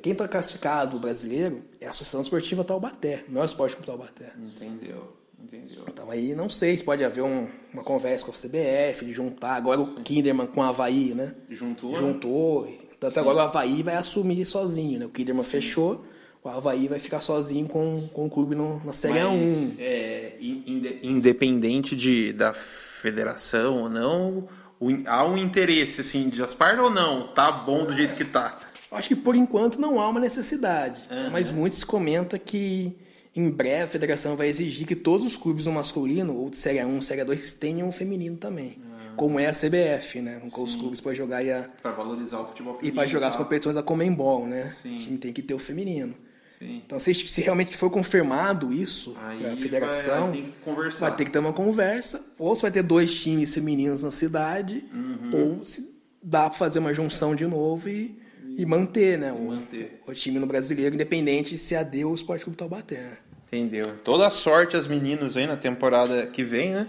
[0.02, 4.32] Quem está classificado brasileiro é a Associação Esportiva Taubaté, não é o Esporte Clube Taubaté.
[4.38, 5.16] Entendeu.
[5.44, 5.84] Entendeu.
[5.88, 9.54] Então aí não sei se pode haver um- uma conversa com a CBF, de juntar
[9.56, 11.34] agora o Kinderman com o Havaí, né?
[11.50, 11.92] Juntou?
[11.94, 11.98] né?
[12.00, 12.68] Juntou.
[13.00, 15.06] Tanto agora o Havaí vai assumir sozinho, né?
[15.06, 16.06] O Kinderman fechou,
[16.44, 19.76] o Havaí vai ficar sozinho com, com o clube no- na Série Mas, 1.
[19.80, 24.48] é, in- inde- independente de, da federação ou não,
[24.80, 27.28] o há um interesse, assim, de Aspar ou não?
[27.34, 28.60] Tá bom do jeito que tá.
[28.92, 31.02] Acho que por enquanto não há uma necessidade.
[31.10, 31.30] Aham.
[31.32, 32.94] Mas muito se comenta que
[33.36, 36.84] em breve a federação vai exigir que todos os clubes do masculino, ou de Série
[36.84, 38.78] 1, Série 2, tenham um feminino também.
[38.94, 39.14] Ah.
[39.16, 40.42] Como é a CBF, né?
[40.52, 42.96] Com os clubes para jogar e a, Pra valorizar o futebol E feminino.
[42.98, 43.44] para jogar as tá?
[43.44, 44.76] competições da Comembol, né?
[44.82, 44.96] Sim.
[44.96, 46.14] O time tem que ter o feminino.
[46.60, 46.82] Sim.
[46.86, 51.00] Então, se, se realmente for confirmado isso para a vai- federação, vai ter que conversar.
[51.08, 52.24] vai ter que ter uma conversa.
[52.38, 55.58] Ou se vai ter dois times femininos na cidade, Uhum.
[55.58, 55.90] ou se
[56.22, 58.20] dá para fazer uma junção de novo e,
[58.62, 59.32] e manter, né?
[59.32, 60.00] O, manter.
[60.06, 62.98] o time no brasileiro, independente se AD ou o Esporte Clube Taubaté.
[62.98, 63.18] né?
[63.48, 63.86] Entendeu?
[64.04, 66.88] Toda sorte as meninas aí na temporada que vem, né?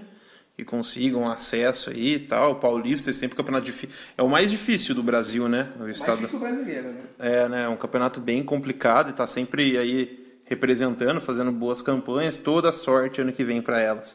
[0.54, 2.52] Que consigam acesso aí e tal.
[2.52, 3.96] O Paulista é sempre um campeonato difícil.
[4.18, 5.72] É o mais difícil do Brasil, né?
[5.80, 6.20] O estado...
[6.20, 7.00] Mais difícil o brasileiro, né?
[7.18, 7.62] É, né?
[7.64, 12.36] É um campeonato bem complicado e tá sempre aí representando, fazendo boas campanhas.
[12.36, 14.14] Toda sorte ano que vem para elas.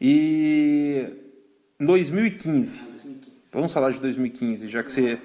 [0.00, 1.08] E
[1.80, 2.80] em 2015,
[3.52, 5.18] vamos falar de 2015, já que você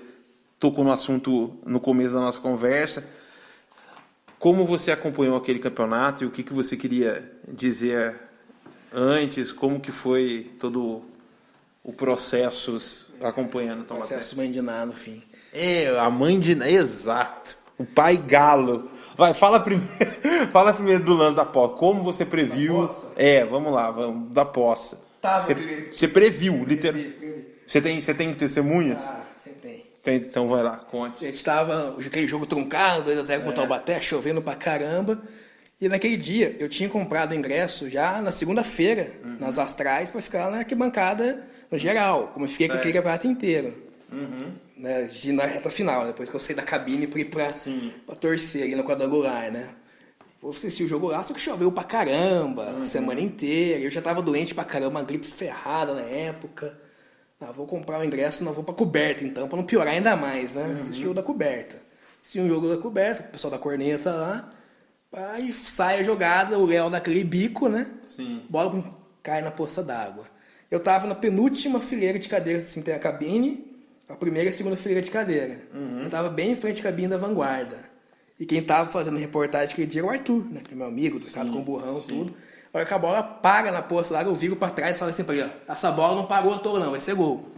[0.60, 3.08] tocou no assunto no começo da nossa conversa.
[4.40, 8.16] Como você acompanhou aquele campeonato e o que, que você queria dizer
[8.94, 9.52] antes?
[9.52, 11.04] Como que foi todo
[11.84, 12.78] o processo
[13.22, 13.98] acompanhando o?
[13.98, 15.24] Processo mãe de nada, no fim.
[15.52, 16.52] É, a mãe de.
[16.64, 17.58] Exato.
[17.78, 18.90] O pai galo.
[19.18, 19.92] Vai, fala primeiro,
[20.52, 21.76] fala primeiro do lance da poça.
[21.76, 22.90] Como você previu?
[23.16, 25.00] É, vamos lá, vamos da poça.
[25.20, 27.18] Tava você, você previu, literalmente.
[27.68, 29.02] Você tem, você tem testemunhas?
[29.02, 29.27] Ah,
[30.16, 31.26] então vai lá, conte.
[31.26, 35.22] A gente tava aquele jogo truncado, 2x0 com o Taubaté, chovendo pra caramba.
[35.80, 40.50] E naquele dia eu tinha comprado o ingresso já na segunda-feira, nas astrais, pra ficar
[40.50, 43.74] na arquibancada no geral, como eu fiquei com aquele campeonato inteiro.
[44.78, 47.48] Né, de- na reta final, né, depois que eu saí da cabine pra ir pra,
[48.06, 49.70] pra torcer ali no quadrangular, né?
[50.40, 53.80] Vou assistir o jogo lá, só que choveu pra caramba, a semana inteira.
[53.82, 56.78] Eu já tava doente pra caramba, uma gripe ferrada na época.
[57.40, 60.54] Ah, vou comprar o ingresso, não vou pra coberta então, pra não piorar ainda mais,
[60.54, 60.76] né?
[60.80, 61.78] Assistir o jogo da coberta.
[62.22, 64.52] Assisti um jogo da coberta, o pessoal da corneta lá.
[65.14, 67.88] Aí sai a jogada, o Léo dá aquele bico, né?
[68.06, 68.44] Sim.
[68.50, 68.84] Bola
[69.22, 70.26] cai na poça d'água.
[70.70, 73.66] Eu tava na penúltima fileira de cadeiras, assim, tem a cabine,
[74.10, 75.62] a primeira e a segunda fileira de cadeira.
[76.04, 77.78] Eu tava bem em frente à cabine da vanguarda.
[78.40, 80.62] E quem tava fazendo reportagem aquele dia era o Arthur, né?
[80.64, 82.34] Que é meu amigo, do estado com o burrão, tudo.
[82.78, 85.10] A hora que a bola para na poça d'água, eu viro pra trás e falo
[85.10, 87.50] assim pra ele, ó, essa bola não parou à toa não, vai ser gol.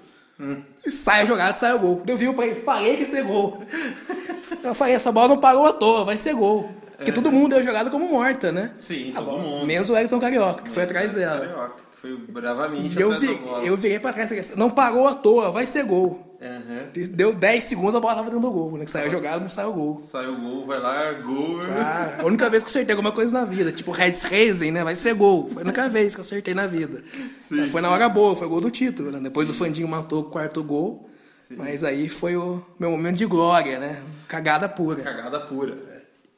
[0.86, 2.02] E sai a jogada, sai o gol.
[2.08, 3.62] Eu vi, eu falei que ia ser gol.
[4.64, 6.70] Eu falei, essa bola não parou à toa, vai ser gol.
[6.98, 8.72] Porque todo mundo deu a jogada como morta, né?
[8.76, 9.66] Sim, Ah, todo bom, mundo.
[9.66, 11.40] Menos o Elton Carioca, que foi atrás dela.
[11.40, 13.64] Carioca, que foi bravamente eu, vi, bola.
[13.66, 16.29] eu virei pra trás e falei, não parou à toa, vai ser gol.
[16.42, 16.90] Aham.
[17.12, 18.78] Deu 10 segundos, a bola tava dentro do gol.
[18.78, 18.86] Né?
[18.86, 20.00] Que saiu a jogada, não saiu o gol.
[20.02, 21.60] Saiu o gol, vai lá, gol.
[21.62, 23.72] Ah, a única vez que eu acertei alguma coisa na vida.
[23.74, 24.84] Tipo, Red Racing, né?
[24.84, 25.50] Vai ser gol.
[25.50, 27.04] Foi a única vez que eu acertei na vida.
[27.42, 29.20] Sim, foi na hora boa, foi o gol do título, né?
[29.22, 31.10] Depois o Fandinho matou o quarto gol.
[31.58, 34.02] Mas aí foi o meu momento de glória, né?
[34.28, 35.02] Cagada pura.
[35.02, 35.78] Cagada pura.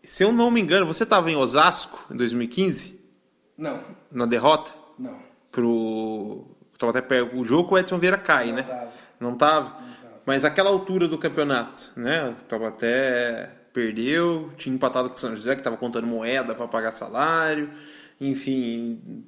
[0.04, 3.00] Se eu não me engano, você estava em Osasco em 2015,
[3.56, 3.80] Não,
[4.12, 5.16] na derrota não.
[5.52, 6.46] pro.
[6.78, 7.38] Tava até perto.
[7.38, 8.64] O jogo o Edson Vieira cai, né?
[8.64, 8.92] tava.
[9.20, 9.81] Não tava?
[10.26, 12.36] Mas aquela altura do campeonato, né?
[12.48, 13.58] Tava até.
[13.74, 17.70] Perdeu, tinha empatado com o São José, que tava contando moeda para pagar salário.
[18.20, 19.24] Enfim,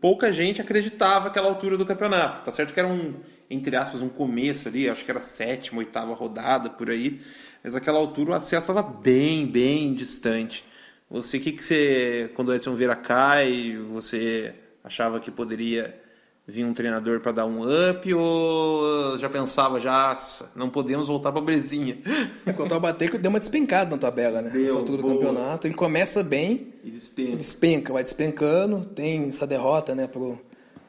[0.00, 2.44] pouca gente acreditava aquela altura do campeonato.
[2.44, 3.14] Tá certo que era um,
[3.48, 7.20] entre aspas, um começo ali, acho que era sétima, oitava rodada por aí.
[7.62, 10.64] Mas aquela altura o acesso estava bem, bem distante.
[11.08, 16.02] Você, o que, que você, quando o Edson Vieira cai, você achava que poderia
[16.46, 21.32] vir um treinador para dar um up ou já pensava já, "Nossa, não podemos voltar
[21.32, 21.98] para Brezinha?
[22.46, 24.50] Enquanto o Taubaté deu uma despencada na tabela, né?
[24.50, 25.14] Deu, Nessa altura do boa.
[25.26, 25.66] campeonato.
[25.66, 27.36] Ele começa bem, E despensa.
[27.36, 28.84] despenca, vai despencando.
[28.84, 30.06] Tem essa derrota, né?
[30.06, 30.38] Pro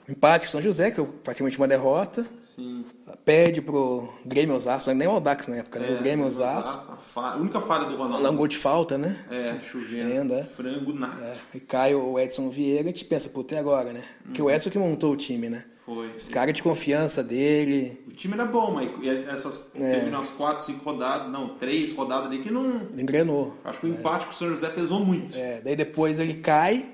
[0.09, 2.25] empate com São José, que é praticamente uma derrota.
[2.55, 2.83] Sim.
[3.25, 5.89] Perde pro Grêmio Osasco, nem o Audax na época, né?
[5.89, 6.93] É, o Grêmio Osasco.
[6.93, 8.29] A, fa- a única falha do Ronaldo.
[8.29, 9.17] Um gol de falta, né?
[9.31, 10.35] É, chovendo.
[10.35, 10.43] É.
[10.43, 11.25] Frango nada.
[11.25, 14.03] É, e cai o Edson Vieira e a gente pensa, puta, e agora, né?
[14.23, 15.65] Porque o Edson que montou o time, né?
[15.87, 16.11] Foi.
[16.15, 19.99] Os caras de confiança dele, O time era bom, mas essas É.
[19.99, 22.81] teve umas 4, 5 rodadas, não, 3 rodadas ali que não.
[22.97, 23.55] engrenou.
[23.63, 25.35] Acho que o empate com o São José pesou muito.
[25.35, 26.85] É, daí depois ele cai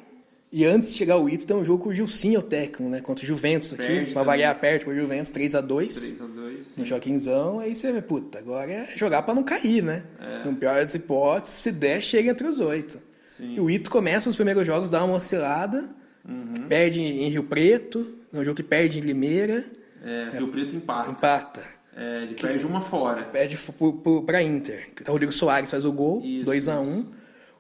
[0.52, 3.00] e antes de chegar o Ito tem um jogo com o Gilcinho, o técnico, né?
[3.02, 5.88] Contra o Juventus aqui, Perde pra variar perto com o Juventus, 3x2.
[6.18, 6.66] 3x2.
[6.78, 10.04] No Joaquinzão, aí você vê, puta, agora é jogar pra não cair, né?
[10.20, 10.44] É.
[10.48, 13.00] No pior das hipóteses, se der, chega entre os oito.
[13.40, 15.90] E o Ito começa os primeiros jogos, dá uma oscilada,
[16.28, 16.68] Uhum.
[16.70, 19.66] perde em Rio Preto, no jogo que perde em Limeira,
[20.06, 21.10] É, Rio Preto empata.
[21.12, 21.62] empata.
[21.98, 23.24] É, ele perde uma fora.
[23.24, 24.90] Perde pro- pro- pra Inter.
[25.08, 27.06] O Rodrigo Soares faz o gol, Isso, 2x1.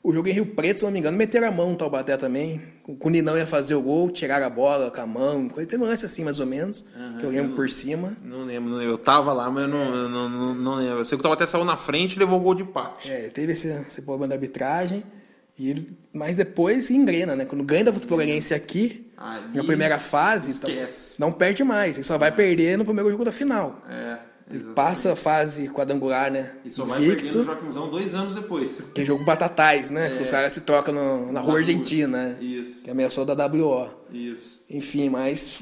[0.03, 2.59] O jogo em Rio Preto, se não me engano, meteram a mão no Taubaté também.
[2.87, 5.47] O Ninão ia fazer o gol, tiraram a bola com a mão.
[5.47, 6.83] Coisa- Teve um lance assim, mais ou menos,
[7.19, 8.17] que eu lembro por cima.
[8.23, 8.93] Não lembro, não lembro.
[8.93, 10.99] Eu tava lá, mas eu não, eu não, não, não lembro.
[10.99, 13.11] Eu sei que o Taubaté saiu na frente e levou o gol de empate.
[13.11, 15.03] É, teve esse, esse problema da arbitragem.
[15.55, 17.45] E ele- mas depois engrena, né?
[17.45, 20.67] Quando ganha da Votuporanense aqui, Ali na primeira fase, então,
[21.19, 21.97] não perde mais.
[21.97, 23.79] Ele só vai perder no primeiro jogo da final.
[23.87, 24.17] É,
[24.55, 24.75] exatamente.
[24.75, 26.51] passa a fase quadrangular, né?
[26.65, 28.69] E só vai no Invicto, Joaquimzão dois anos depois.
[28.93, 30.15] que é jogo batatais, né?
[30.17, 32.37] Que os caras se trocam no- na rua Argentina, né?
[32.41, 33.89] Isso, Que ameaçou da WO.
[34.11, 34.63] isso.
[34.69, 35.61] Enfim, mas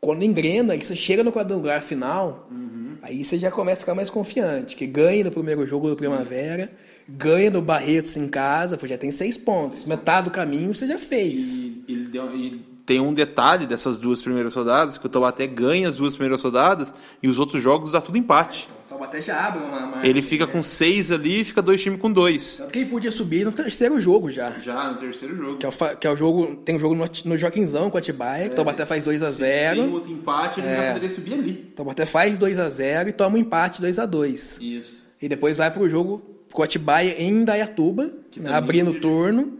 [0.00, 2.96] quando engrena, que você chega no quadrangular final, Uhum.
[3.02, 4.76] aí você já começa a ficar mais confiante.
[4.76, 6.70] Que ganha no primeiro jogo do Primavera,
[7.08, 9.84] ganha no Barretos em casa, porque já tem seis pontos.
[9.86, 11.40] Metade do caminho você já fez.
[11.42, 15.88] E, ele deu- e tem um detalhe dessas duas primeiras rodadas, que o Taubaté ganha
[15.88, 18.68] as duas primeiras rodadas e os outros jogos dá tudo empate.
[18.86, 20.08] O Taubaté já abre uma margem.
[20.08, 20.52] Ele fica né?
[20.52, 22.58] com seis ali e fica dois times com dois.
[22.58, 24.50] Tanto que ele podia subir no terceiro jogo já.
[24.60, 25.56] Já no terceiro jogo.
[25.58, 26.56] Que é o, que é o jogo.
[26.64, 29.32] Tem um jogo no, no Joaquinzão com a Atibaia, que o Taubaté faz 2 a
[29.32, 30.76] Se tem 0 outro empate, ele É.
[30.76, 31.50] já poderia subir ali.
[31.72, 35.08] O Taubaté faz 2 a 0 e toma um empate 2 a 2 Isso.
[35.20, 36.22] E depois vai pro jogo
[36.52, 39.58] com a Atibaia em Indaiatuba, né, abrindo o dirige- turno.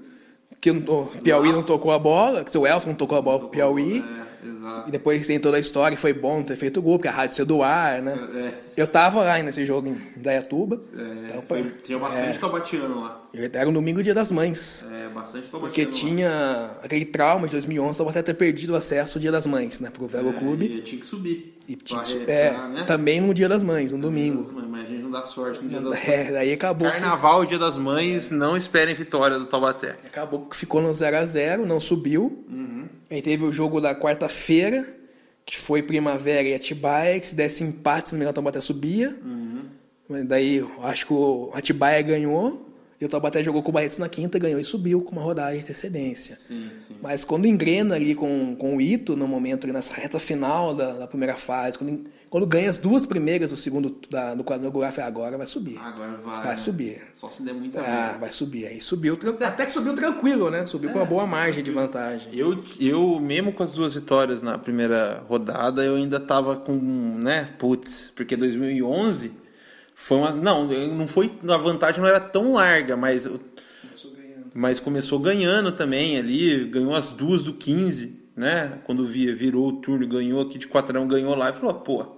[0.61, 3.49] Que o Piauí não tocou a bola, que o Elton não tocou a bola pro
[3.49, 4.03] Piauí.
[4.03, 4.89] É, exato.
[4.89, 7.13] E depois tem toda a história que foi bom ter feito o gol, porque a
[7.13, 8.19] rádio saiu do ar, né?
[8.35, 8.81] É.
[8.83, 10.81] Eu tava lá nesse jogo em Indaiatuba.
[10.97, 13.23] É, Então, foi- tinha bastante taubatiano lá.
[13.53, 14.85] Era um domingo dia das mães.
[14.91, 15.91] É, bastante taubatiano Porque lá.
[15.91, 19.79] tinha aquele trauma de 2011, então até ter perdido o acesso ao Dia das Mães,
[19.79, 19.91] né?
[19.91, 20.65] Pro Velo É, Clube.
[20.67, 21.55] E tinha que subir.
[21.69, 22.85] E tinha que- é, né?
[22.87, 24.51] também no Dia das Mães, no domingo.
[24.69, 26.09] Mas a gente dá sorte no dia das mães.
[26.09, 26.87] É, daí acabou.
[26.89, 29.97] que- Carnaval, dia das mães, não esperem vitória do Taubaté.
[30.07, 32.45] Acabou que ficou no 0x0, não subiu.
[32.49, 32.87] Uhum.
[33.11, 34.87] Aí teve o jogo da quarta-feira,
[35.45, 38.61] que foi Primavera e Atibaia, que se desse empate, se não me engano, o Taubaté
[38.61, 39.17] subia.
[39.25, 40.25] Uhum.
[40.27, 42.63] Daí, acho que o Atibaia ganhou,
[43.01, 45.59] e o Taubaté jogou com o Barretos na quinta, ganhou e subiu com uma rodagem
[45.59, 46.37] de antecedência.
[46.37, 46.95] Sim, sim.
[47.03, 50.93] Mas quando engrena ali com, com o Ito, no momento, ali nessa reta final da,
[50.93, 52.07] da primeira fase, quando,
[52.37, 55.79] quando ganha as duas primeiras do segundo da, do quadrangular, foi agora vai subir.
[55.79, 56.45] Agora vai.
[56.45, 57.01] Vai subir.
[57.15, 58.19] Só se der muita Ah, merda.
[58.19, 58.67] vai subir.
[58.67, 60.67] Aí subiu, até que subiu tranquilo, né?
[60.67, 62.29] Subiu com uma boa margem de vantagem.
[62.35, 67.49] Eu, eu, mesmo com as duas vitórias na primeira rodada, eu ainda tava com, né,
[67.59, 69.33] putz, porque 2011
[69.95, 73.41] foi uma, não, não foi, a vantagem não era tão larga, mas, eu-
[74.53, 79.73] mas começou ganhando também ali, ganhou as duas do 15, né, quando via, virou o
[79.81, 82.16] turno, ganhou aqui de 4 ganhou lá, e falou, pô,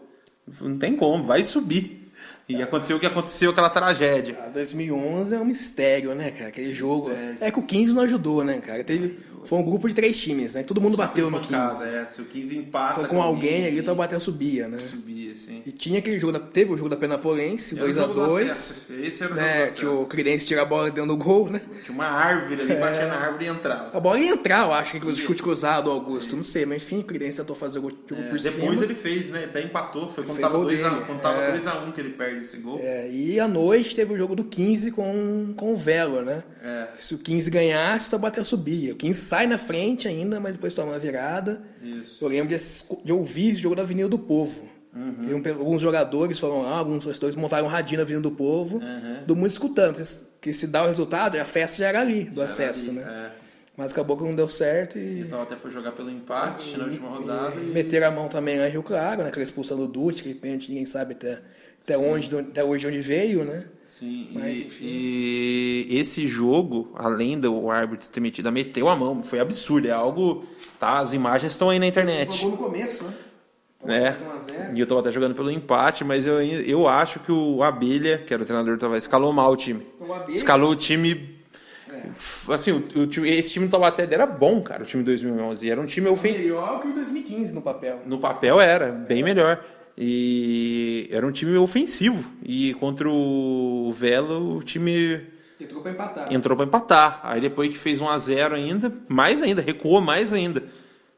[0.61, 2.08] Não tem como, vai subir.
[2.49, 4.39] E aconteceu o que aconteceu, aquela tragédia.
[4.43, 6.49] Ah, 2011 é um mistério, né, cara?
[6.49, 7.09] Aquele jogo.
[7.11, 7.37] Mistério.
[7.41, 8.83] É que o 15 não ajudou, né, cara?
[8.83, 10.63] Teve, foi um grupo de três times, né?
[10.63, 11.53] Todo mundo bateu no 15.
[11.53, 12.07] Casa, é.
[12.07, 13.01] Se o 15 empata.
[13.01, 14.79] Foi com alguém ali, o então Taubaté subia, né?
[14.79, 15.63] Subia, sim.
[15.67, 18.51] E tinha aquele jogo, da, teve o jogo da Penapolense, Era o jogo do 2x2.
[18.51, 18.81] acesso.
[18.99, 20.07] Esse era o Né, jogo que o.
[20.07, 21.61] Cridense tira a bola dentro do gol, né?
[21.85, 23.97] Tinha uma árvore ali, batia na árvore e entrava.
[23.97, 27.01] A bola ia entrar, eu acho, o chute cruzado do Augusto, não sei, mas enfim,
[27.01, 28.85] o Cridense tentou fazer o gol jogo É, por depois cima.
[28.85, 29.45] ele fez, né?
[29.45, 30.09] Até empatou.
[30.09, 31.51] Foi quando tava gol 2x1 dele, quando tava é.
[31.53, 32.79] 2 a 1 que ele perde esse gol.
[32.83, 36.43] É, e à noite teve o jogo do 15 com, com o Velo, né?
[36.63, 36.89] É.
[36.99, 38.93] Se o 15 ganhasse, o Taubaté subia.
[38.93, 41.63] O 15 sai na frente ainda, mas depois toma uma virada.
[41.83, 42.17] Isso.
[42.25, 42.63] Eu lembro de,
[43.05, 44.63] de ouvir esse jogo da Avenida do Povo.
[44.95, 45.37] Uhum.
[45.37, 48.79] Um pe- alguns jogadores foram lá, alguns torcedores montaram um radinho na Avenida do Povo,
[48.79, 49.25] Uhum.
[49.27, 52.25] do mundo escutando, porque se- que se dá o resultado, a festa já era ali,
[52.25, 53.31] do acesso, ali, né?
[53.35, 53.49] é.
[53.77, 57.09] Mas acabou que não deu certo e, Então até foi jogar pelo empate na última
[57.11, 57.55] rodada.
[57.61, 57.71] e E...
[57.71, 59.29] meteram a mão também lá em Rio Claro, né?
[59.29, 61.39] Aquela expulsão do Dutti, que pênalti ninguém sabe até,
[61.83, 63.65] até, onde, até hoje de onde veio, né?
[63.99, 64.85] Sim, Mas, e, enfim.
[64.85, 70.45] e esse jogo, além do árbitro ter metido, meteu a mão, foi absurdo, é algo.
[70.79, 72.45] Tá, as imagens estão aí na internet.
[72.47, 73.13] no começo, né?
[73.85, 74.17] né?
[74.75, 78.33] E eu tava até jogando pelo empate, mas eu, eu acho que o Abelha, que
[78.33, 79.85] era o treinador do Taubaté, escalou mal o time.
[80.01, 80.37] O Abelha?
[80.37, 81.37] Escalou o time.
[82.49, 85.69] Assim, o, o time- esse time do Taubaté era bom, cara, o time de 2011.
[85.69, 86.43] Era um time ofensivo.
[86.43, 88.01] Melhor que em 2015 no papel.
[88.07, 89.65] No papel era, bem melhor.
[90.01, 92.25] E era um time ofensivo.
[92.45, 95.27] E contra o Velo, o time
[95.61, 96.33] Entrou pra empatar.
[96.33, 97.21] entrou para empatar.
[97.25, 100.63] Aí depois que fez 1 a 0 ainda, mais ainda, recuou mais ainda.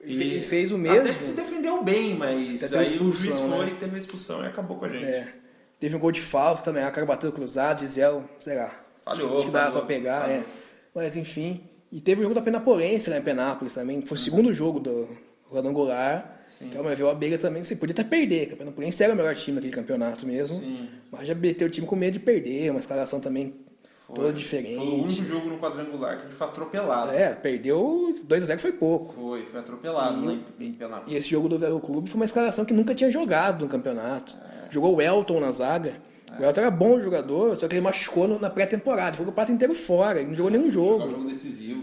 [0.03, 1.01] E e fez o mesmo.
[1.01, 3.77] Até que se defendeu bem, mas Até aí o juiz foi, né?
[3.79, 5.05] teve a expulsão e acabou com a gente.
[5.05, 5.35] É.
[5.79, 8.75] Teve um gol de falta também, a cara bateu cruzado, Gisel, sei lá.
[9.05, 10.45] Falhou, Acho que dava pra pegar, é.
[10.95, 11.65] Mas enfim.
[11.93, 14.01] E teve o jogo da Penapolense lá em Penápolis também.
[14.07, 15.07] Foi o segundo jogo do
[15.51, 16.39] quadrangular.
[16.39, 16.40] Que
[16.77, 18.47] ao meu ver, o Abelha também você podia até perder.
[18.47, 20.61] que A Penapolense era o melhor time daquele campeonato mesmo.
[21.11, 23.55] Mas já meteu o time com medo de perder, uma escalação também
[24.09, 24.77] toda Foi o diferente.
[24.79, 27.13] único jogo no quadrangular que a gente foi atropelado.
[27.13, 29.15] É, perdeu 2x0 foi pouco.
[29.15, 31.13] Foi, foi atropelado em, em Penápolis.
[31.13, 34.37] E esse jogo do Velo Clube foi uma escalação que nunca tinha jogado no campeonato.
[34.71, 35.95] Jogou o Elton na zaga.
[36.39, 39.17] O Elton era bom jogador, só que ele machucou no- na pré-temporada.
[39.17, 41.01] Ficou o prato inteiro fora, ele não jogou nenhum Jogo.
[41.01, 41.11] jogo.
[41.13, 41.83] jogo decisivo.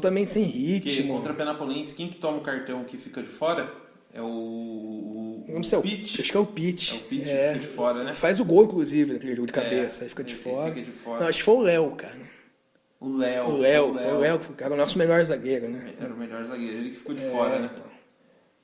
[0.00, 0.58] Também sem Porque
[0.90, 1.14] ritmo.
[1.16, 3.68] contra a Penapolense, quem que toma o cartão que fica de fora
[4.18, 6.20] é o, Eu não sei, o o Pitt.
[6.20, 6.94] Acho que é o Pitt.
[6.94, 8.14] É o Pitt que fica de fora, né?
[8.14, 10.00] Faz o gol, inclusive, naquele jogo de cabeça.
[10.00, 10.72] É, aí fica de fora.
[10.74, 11.20] fica de fora.
[11.20, 12.28] Não, acho que foi o Léo, cara.
[13.00, 13.46] O Léo.
[13.48, 15.94] O Léo, o Léo, cara, o nosso melhor zagueiro, né?
[16.00, 17.70] Era o melhor zagueiro, ele que ficou de É, fora, né?
[17.72, 17.86] então.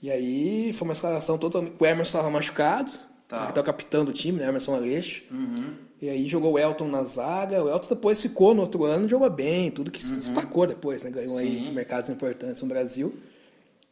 [0.02, 1.74] E aí foi uma escalação totalmente.
[1.78, 2.90] O Emerson estava machucado,
[3.28, 3.44] Tava.
[3.44, 4.48] ele que é o capitão do time, né?
[4.48, 5.22] Emerson Aleixo.
[5.30, 5.74] Uhum.
[6.02, 7.62] E aí jogou o Elton na zaga.
[7.62, 11.11] O Elton depois ficou no outro ano, jogou bem, tudo que se destacou depois, né?
[11.11, 11.64] Ganhou aí Uhum.
[11.66, 11.72] Sim.
[11.72, 13.14] mercados importantes no Brasil.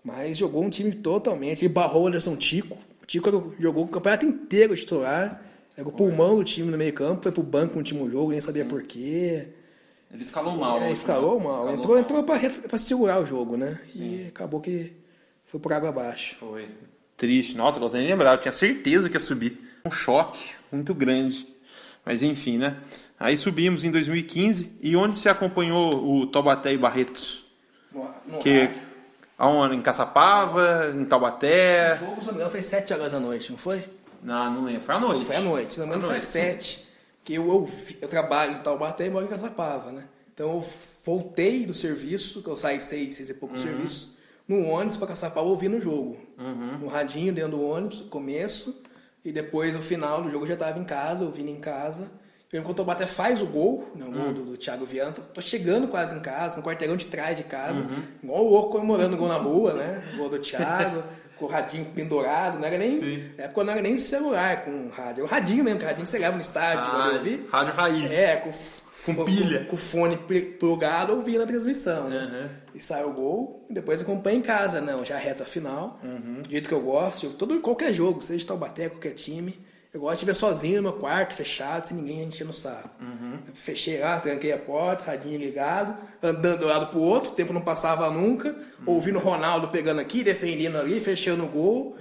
[0.04, 1.64] Mas jogou um time totalmente.
[1.64, 2.76] Ele barrou o Anderson Tico.
[3.02, 5.42] O Tico jogou o campeonato inteiro titular.
[5.76, 8.40] Era o pulmão do time no meio campo, foi pro banco no último jogo, nem
[8.40, 9.48] sabia por quê.
[10.12, 10.76] Ele escalou mal.
[10.76, 10.92] É, né?
[10.92, 11.70] escalou mal.
[11.70, 12.38] Escalou entrou mal.
[12.38, 13.80] entrou pra, segurar o jogo, né?
[13.94, 14.92] E acabou que
[15.46, 16.36] foi por água abaixo.
[16.38, 16.68] Foi.
[17.16, 17.56] Triste.
[17.56, 18.34] Nossa, eu nem lembrar.
[18.34, 19.58] Eu tinha certeza que ia subir.
[19.86, 21.46] Um choque muito grande.
[22.04, 22.76] Mas enfim, né?
[23.18, 24.72] Aí subimos em 2015.
[24.82, 27.44] E onde se acompanhou o Taubaté e Barretos?
[27.90, 28.82] No, no Que, rádio.
[29.38, 29.74] Aonde?
[29.76, 30.92] Em Caçapava?
[30.94, 31.96] Em O Taubaté?
[31.98, 33.84] jogo, se não me engano, foi 7 horas da noite, não foi?
[34.22, 34.82] Não, não lembro.
[34.82, 35.24] Foi à noite.
[35.26, 36.26] Foi à noite, se não me engano, foi noite.
[36.30, 36.88] 7.
[37.24, 40.04] Que eu, ouvi- eu trabalho em Taubaté e moro em Caçapava, né?
[40.34, 40.64] Então eu
[41.04, 43.66] voltei do serviço, que eu saí 6, 6 e pouco do Uhum.
[43.66, 44.16] serviço,
[44.48, 46.16] no ônibus pra Caçapava ouvindo o jogo.
[46.38, 46.78] Uhum.
[46.78, 48.80] No radinho dentro do ônibus, começo,
[49.24, 52.10] e depois no final do jogo eu já tava em casa, ouvindo em casa.
[52.52, 54.12] Eu, enquanto o Taubaté faz o gol, né, o Uhum.
[54.24, 57.44] gol do, do Thiago Viana, tô chegando quase em casa, no quarteirão de trás de
[57.44, 58.02] casa, Uhum.
[58.22, 60.02] igual o louco comemorando o gol na rua, né?
[60.14, 61.02] O gol do Thiago,
[61.38, 63.32] com o radinho pendurado, não era nem.
[63.38, 66.18] Na época não era nem celular com rádio, o radinho mesmo, que radinho que você
[66.18, 67.48] leva no estádio Ah, ouvir.
[67.50, 68.12] rádio raiz.
[68.12, 68.52] É, com,
[69.14, 69.64] Com pilha.
[69.64, 72.30] Com, o fone pl- plugado ouvindo a transmissão, né?
[72.30, 72.48] Uhum.
[72.74, 76.42] E sai o gol, e depois acompanha em casa, não, já a reta final, Uhum.
[76.42, 79.58] do jeito que eu gosto, todo, qualquer jogo, seja Taubaté, qualquer time,
[79.94, 82.88] eu gosto de ver sozinho no meu quarto, fechado, sem ninguém enchendo o saco.
[83.00, 83.38] Uhum.
[83.54, 87.52] Fechei lá, tranquei a porta, radinho ligado, andando de um lado pro outro, o tempo
[87.52, 88.48] não passava nunca,
[88.86, 88.94] Uhum.
[88.94, 91.96] ouvindo o Ronaldo pegando aqui, defendendo ali, fechando o gol.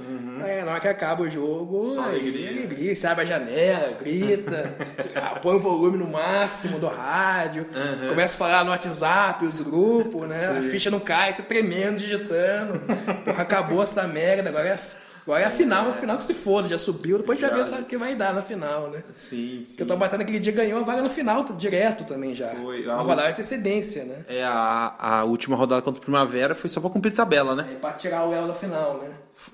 [0.45, 1.93] É, na hora que acaba o jogo, Uhum.
[1.93, 2.49] Só aí, alegria.
[2.49, 4.75] alegria, você abre a janela, grita,
[5.15, 8.09] ah, põe o volume no máximo do rádio, Uhum.
[8.09, 10.47] começa a falar no WhatsApp, os grupos, né?
[10.47, 12.79] A ficha não cai, você tremendo, digitando.
[13.25, 14.79] Porra, acabou essa merda, agora é,
[15.23, 17.63] agora é a final, a final que se foda, já subiu, depois a vai ver
[17.65, 17.69] Já.
[17.71, 19.03] sabe o que vai dar na final, né?
[19.13, 19.65] Sim, sim.
[19.69, 22.47] Porque o Taubaté naquele dia ganhou a vaga na final, direto também já.
[22.49, 24.25] Foi, Uma a- rodada de antecedência, né?
[24.27, 27.67] É, a, a última rodada contra o Primavera foi só pra cumprir tabela, né?
[27.71, 29.09] É, pra tirar o Léo da final, né?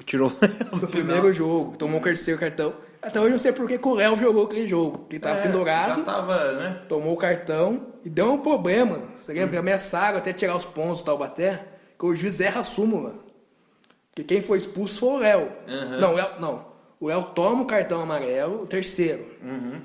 [0.06, 0.32] Tirou
[0.74, 2.74] no primeiro jogo, tomou o terceiro cartão.
[3.02, 5.06] Até hoje eu não sei por que o Léo jogou aquele jogo.
[5.10, 6.82] Que ele tava É, pendurado, Já tava, né?
[6.90, 9.00] tomou o cartão e deu um problema.
[9.16, 9.60] Você lembra?
[9.60, 11.64] Ameaçaram até tirar os pontos do Taubaté,
[11.98, 13.14] que o juiz erra a súmula.
[14.18, 15.52] Porque quem foi expulso foi o Léo.
[15.68, 16.00] Uhum.
[16.00, 16.66] Não, o Léo, não.
[17.00, 19.24] O Léo toma o cartão amarelo, o terceiro.
[19.44, 19.80] Uhum.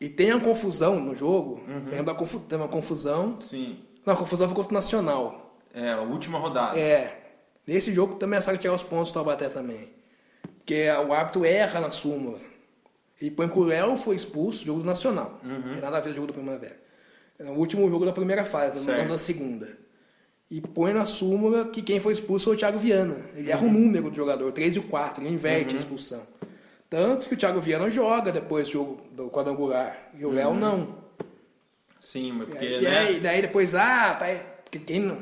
[0.00, 1.62] E tem uma confusão no jogo.
[1.84, 2.16] Você lembra
[2.48, 3.38] tem uma confusão?
[3.40, 3.78] Sim.
[4.04, 5.56] Não, a confusão foi contra o Nacional.
[5.72, 6.76] É, a última rodada.
[6.76, 7.16] É.
[7.64, 9.92] Nesse jogo também ameaçaram tirar os pontos do Taubaté também.
[10.56, 12.40] Porque o árbitro erra na súmula.
[13.22, 15.38] E põe que o Léo foi expulso, jogo do Nacional.
[15.44, 15.60] Uhum.
[15.60, 16.80] Não tem nada a ver com o jogo da Primavera.
[17.38, 19.68] É o último jogo da primeira fase, não da segunda.
[20.50, 23.16] E põe na súmula que quem foi expulso foi o Thiago Viana.
[23.36, 23.52] Ele Uhum.
[23.52, 26.22] erra o número do jogador, o 3 e o 4, ele inverte a expulsão.
[26.88, 30.10] Tanto que o Thiago Viana joga depois do jogo do quadrangular.
[30.18, 30.98] E o Léo não.
[32.00, 32.98] Sim, mas porque, e né?
[32.98, 34.26] aí, daí depois, ah, tá,
[34.64, 35.18] porque quem não,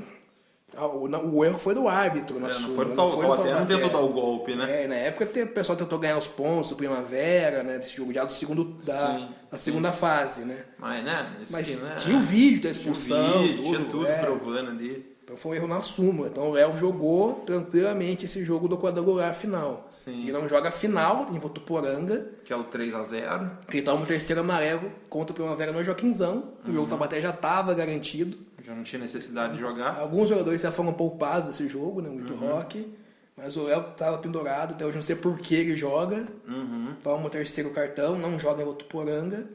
[0.74, 3.66] ah, o, não, o erro foi do árbitro na É, não foi do Taubaté, não
[3.66, 4.85] tentou dar o golpe, né?
[4.85, 8.24] É, na época o pessoal tentou ganhar os pontos do Primavera, né, desse jogo já
[8.24, 10.64] do segundo, da, Sim, da segunda fase, né.
[10.79, 11.26] Mas, né?
[11.51, 11.97] Mas né?
[11.99, 14.18] tinha o vídeo da Tinha o expulsão, vídeo, tudo, tinha tudo é.
[14.20, 15.18] provando ali.
[15.29, 16.29] Então foi um erro na súmula.
[16.29, 19.87] Então o Léo jogou tranquilamente esse jogo do quadrangular final.
[19.91, 20.22] Sim.
[20.22, 23.51] Ele não joga a final em Votuporanga, Que é o 3x0.
[23.70, 26.55] que ele toma o terceiro amarelo contra o Primavera no Joaquinzão.
[26.64, 26.74] O Uhum.
[26.74, 28.39] jogo do Taubaté já estava garantido.
[28.64, 29.99] Já não tinha necessidade de jogar.
[30.01, 32.09] Alguns jogadores já foram poupados desse jogo, né?
[32.09, 32.41] Muito Uhum.
[32.55, 32.91] rock.
[33.37, 36.26] Mas o Léo tava pendurado, até hoje não sei por que ele joga.
[36.49, 36.95] Uhum.
[37.03, 39.47] Toma o terceiro cartão, não joga em Votuporanga,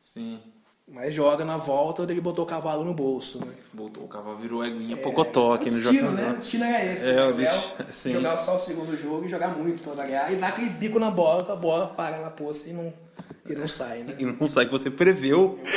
[0.00, 0.40] Sim.
[0.88, 3.52] Mas joga na volta ele botou o cavalo no bolso, né?
[3.72, 6.16] Voltou, o cavalo virou eguinha pocotó aqui o no destino, Joaquim.
[6.22, 6.30] né?
[6.30, 7.08] O destino era esse.
[7.08, 8.12] É, o Léo destino- sim.
[8.12, 10.32] Jogar só o segundo jogo e jogar muito pra variar.
[10.32, 12.92] E dar aquele bico na bola, que a bola para na poça e não,
[13.48, 14.14] e não sai, né?
[14.20, 15.58] E não sai que você preveu.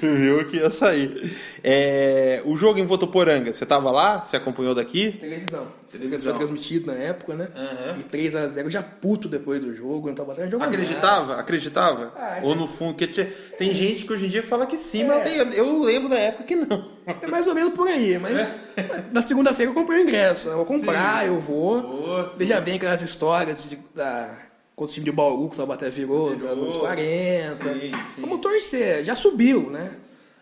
[0.00, 1.36] Viu que ia sair.
[1.62, 4.24] É, o jogo em Votoporanga, você tava lá?
[4.24, 5.12] Você acompanhou daqui?
[5.12, 5.66] Televisão.
[5.90, 6.30] Televisão.
[6.34, 7.48] Foi transmitido na época, né?
[7.54, 8.00] Uhum.
[8.00, 11.34] E 3x0 já puto depois do jogo, não tava batendo jogo Acreditava?
[11.36, 12.12] Acreditava?
[12.16, 13.28] Ah, Ou no fundo, que tinha-
[13.58, 16.44] tem gente que hoje em dia fala que sim, mas eu, eu lembro da época
[16.44, 16.90] que não.
[17.20, 18.48] É mais ou menos por aí, mas
[19.12, 20.46] na segunda-feira eu comprei o ingresso.
[20.46, 20.52] né?
[20.54, 21.26] Eu vou comprar, Sim.
[21.28, 21.82] eu vou.
[21.82, 22.34] Boa.
[22.40, 26.30] Já vem aquelas histórias de, da, quando o time de Bauru, que o Taubaté virou,
[26.34, 26.62] nos Virou.
[26.62, 27.64] anos 40.
[27.64, 27.80] Sim,
[28.14, 28.20] sim.
[28.20, 29.90] Vamos torcer, já subiu, né?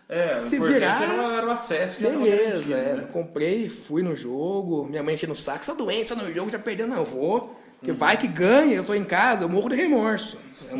[0.09, 2.95] É, Se virar, era, era o acesso que Beleza, é.
[2.95, 3.07] né?
[3.13, 4.87] Comprei, fui no jogo.
[4.89, 6.87] Minha mãe enchendo o saco, você tá doente, você tá no jogo, já perdeu.
[6.87, 7.55] Não, eu vou.
[7.79, 10.37] Porque vai que ganha, eu tô em casa, eu morro de remorso.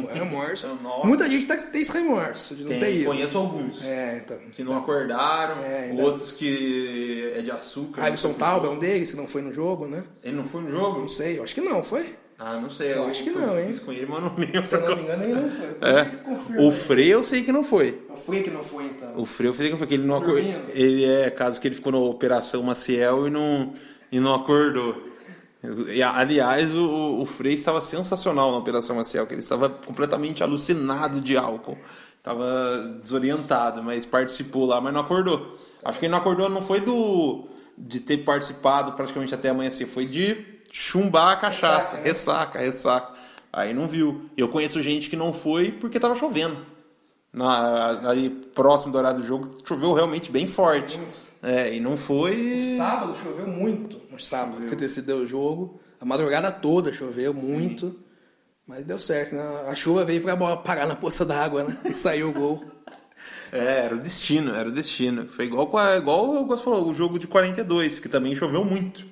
[0.09, 0.67] É remorso.
[0.84, 1.07] Nossa.
[1.07, 3.05] Muita gente tá, tem esse remorso de não ter Tem, ido.
[3.05, 3.86] conheço alguns.
[3.86, 4.38] É, então.
[4.51, 8.03] Que não acordaram, É, outros que é de açúcar.
[8.03, 10.03] Alisson não foi Taub é um deles que não foi no jogo, né?
[10.21, 10.99] Ele não foi no jogo?
[10.99, 12.05] Não sei, eu acho que não, foi?
[12.39, 12.93] Ah, não sei.
[12.93, 13.67] Eu acho que não, eu hein?
[13.67, 14.63] Fiz com ele, mas não lembro.
[14.63, 15.67] Se eu não me engano, ele não foi.
[15.81, 16.65] É.
[16.65, 16.71] O.
[16.71, 18.01] Frei eu sei que não foi.
[18.09, 19.11] O Frei que não foi, então.
[19.17, 20.37] O Frei eu sei que não foi, que ele não acordou.
[20.37, 23.73] Ele é, caso que ele ficou na Operação Maciel e não,
[24.09, 25.09] e não acordou.
[25.89, 31.19] E, aliás, o, o Frei estava sensacional na Operação Maciel, que ele estava completamente alucinado
[31.19, 31.77] de álcool.
[32.17, 35.59] Estava desorientado, mas participou lá, mas não acordou.
[35.83, 40.05] Acho que ele não acordou, não foi do de ter participado praticamente até amanhecer, foi
[40.05, 40.35] de
[40.72, 42.03] chumbar a cachaça, Ressaca, né?
[42.03, 43.13] ressaca, ressaca.
[43.51, 44.30] Aí não viu.
[44.38, 46.57] Eu conheço gente que não foi porque estava chovendo.
[47.32, 50.99] Na, ali próximo do horário do jogo, choveu realmente bem forte.
[51.41, 52.76] É, e não foi.
[52.78, 53.99] Sábado choveu muito.
[54.11, 55.80] No sábado que decidiu o jogo.
[55.99, 57.95] A madrugada toda choveu muito.
[58.67, 59.41] Mas deu certo, né?
[59.67, 61.80] A chuva veio pra bola parar na poça d'água, né?
[61.86, 62.63] E saiu o gol.
[63.51, 65.28] É, era o destino, era o destino.
[65.28, 65.67] Foi igual,
[65.97, 69.03] igual o Augusto falou, o jogo de 42, que também choveu muito.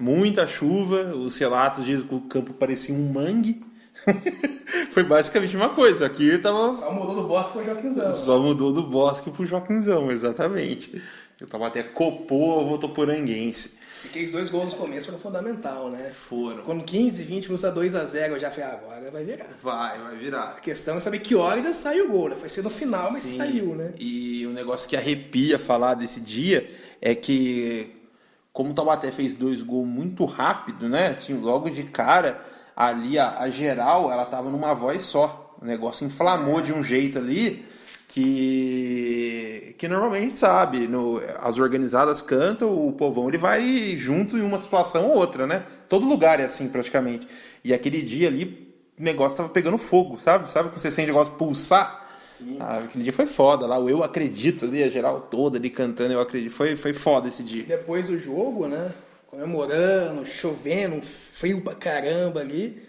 [0.00, 3.62] Muita chuva, os relatos dizem que o campo parecia um mangue.
[4.92, 6.06] Foi basicamente uma coisa.
[6.06, 6.72] Aqui tava.
[6.72, 8.12] Só mudou do Bosque pro Joaquinzão.
[8.12, 11.02] Só mudou do Bosque pro Joaquinzão, exatamente.
[11.38, 13.78] Eu tava até copô, votoporanguense.
[14.04, 16.10] E aqueles dois gols no começo foram fundamental, né?
[16.10, 16.62] Foram.
[16.62, 19.46] Quando 15, 20 minutos a 2x0, eu já falei, ah, agora vai virar.
[19.62, 20.42] Vai, vai virar.
[20.56, 22.36] A questão é saber que horas já saiu o gol, né?
[22.36, 23.36] Foi ser no final, mas Sim.
[23.36, 23.92] saiu, né?
[23.98, 26.70] E o negócio que arrepia falar desse dia
[27.00, 27.94] é que,
[28.60, 31.12] como o Taubaté fez dois gols muito rápido, né?
[31.12, 32.44] Assim, logo de cara,
[32.76, 35.56] ali a, a geral, ela tava numa voz só.
[35.62, 37.64] O negócio inflamou de um jeito ali
[38.06, 40.86] que, que normalmente sabe.
[40.86, 45.64] No, as organizadas cantam, o povão ele vai junto em uma situação ou outra, né?
[45.88, 47.26] Todo lugar é assim praticamente.
[47.64, 50.50] E aquele dia ali, o negócio tava pegando fogo, sabe?
[50.50, 51.99] Sabe que você sente o negócio pulsar?
[52.58, 56.12] Ah, aquele dia foi foda lá, o Eu Acredito ali, a geral toda ali cantando
[56.12, 56.52] Eu Acredito.
[56.52, 57.64] Foi, foi foda esse dia.
[57.64, 58.90] Depois do jogo, né?
[59.26, 62.82] Comemorando, chovendo, um frio pra caramba ali.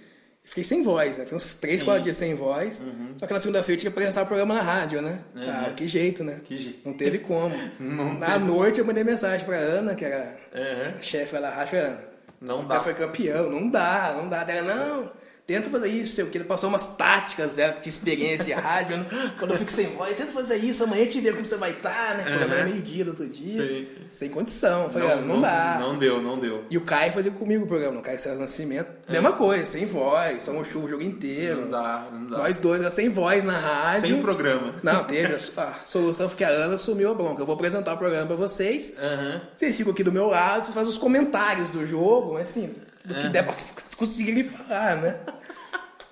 [0.44, 1.24] Fiquei sem voz, né?
[1.24, 2.82] Fiquei uns 3, 4 dias sem voz.
[3.18, 5.20] Só que na segunda-feira eu tinha que apresentar o programa na rádio, né?
[5.36, 6.42] Ah, que jeito, né?
[6.44, 6.80] Que jeito.
[6.84, 7.56] Não teve como.
[7.80, 10.96] Não na noite eu mandei mensagem pra Ana, que era Uhum.
[11.00, 11.80] a chefe lá da rádio.
[11.80, 11.98] Ana,
[12.42, 12.82] Não dá.
[12.82, 14.44] Foi campeão, não dá, não dá.
[14.44, 15.12] Dela, não,
[15.46, 16.38] tenta fazer isso, sei o que.
[16.38, 18.98] Ele passou umas táticas dela, que tinha experiência de rádio.
[18.98, 19.34] né?
[19.38, 22.18] Quando eu fico sem voz, tenta fazer isso, amanhã te ver como você vai estar,
[22.18, 22.24] né?
[22.24, 23.62] Pelo menos meio-dia do outro dia.
[23.62, 23.88] Sim.
[24.10, 24.90] Sem condição.
[24.90, 25.78] Falei, não, não, dá.
[25.80, 26.66] Não deu, não deu.
[26.70, 28.90] E o Caio fazia comigo o programa, o Caio César Nascimento.
[29.10, 31.62] Mesma coisa, sem voz, tomou chuva o jogo inteiro.
[31.62, 32.38] Não dá, não dá.
[32.38, 34.10] Nós dois, sem voz na rádio.
[34.10, 34.72] Sem programa.
[34.84, 35.36] Não, teve.
[35.58, 37.42] A, solução foi que a Ana assumiu a bronca.
[37.42, 38.94] Eu vou apresentar o programa pra vocês.
[38.98, 39.42] Aham.
[39.56, 42.74] Vocês ficam aqui do meu lado, vocês fazem os comentários do jogo, mas assim,
[43.06, 45.20] do que der pra vocês conseguirem falar, né?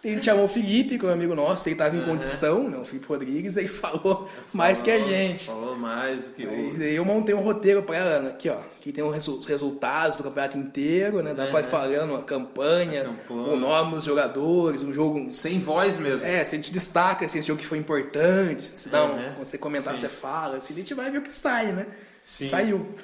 [0.02, 2.78] A gente chamou o Felipe, que é um amigo nosso, ele tava em condição, né?
[2.78, 5.46] O Felipe Rodrigues, aí falou mais que a Falou- gente.
[5.46, 8.30] Falou mais do que E daí eu montei um roteiro pra ela, né?
[8.30, 11.34] aqui ó, que tem os resu- os resultados do campeonato inteiro, né?
[11.34, 13.42] Dá pra ir falando a campanha, A campanha.
[13.54, 16.26] o nome dos jogadores, um jogo Sem voz mesmo.
[16.26, 19.34] é, se a gente destaca assim, esse jogo que foi importante, se dá um, Uhum.
[19.40, 20.00] você comentar, Sim.
[20.00, 21.88] você fala, assim, a gente vai ver o que sai, né?
[22.24, 22.48] Sim.
[22.48, 22.96] Saiu.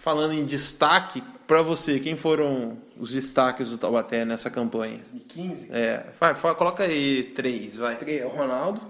[0.00, 4.98] Falando em destaque, pra você, quem foram os destaques do Taubaté nessa campanha?
[4.98, 5.68] 2015.
[5.72, 7.96] É, vai, fa- coloca aí três, vai.
[7.96, 8.80] Tre- O Ronaldo,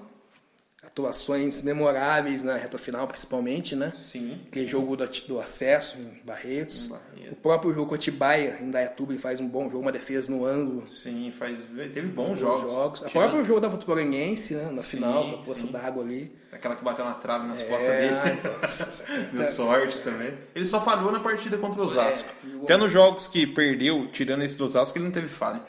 [0.99, 3.93] atuações memoráveis na reta final, principalmente, né?
[3.95, 4.41] Sim.
[4.49, 6.87] Aquele jogo do, do acesso em Barretos.
[6.87, 7.33] Em Barretos.
[7.33, 10.45] O próprio jogo com Atibaia, em Dayatuba, ele faz um bom jogo, uma defesa no
[10.45, 10.87] ângulo.
[10.87, 11.57] Sim, faz.
[11.77, 13.03] Teve bons Bons jogos.
[13.03, 14.71] A Tirando próprio jogo da Votuporanguense, né?
[14.73, 15.73] Na final, com a poça sim.
[15.73, 16.33] d'água ali.
[16.51, 18.39] Aquela que bateu na trave nas costas É, dele.
[18.39, 20.33] então, Deu sorte também.
[20.55, 22.29] Ele só falhou na partida contra o Osasco.
[22.45, 25.63] É, Até nos jogos que perdeu, tirando esse do Osasco, ele não teve falha.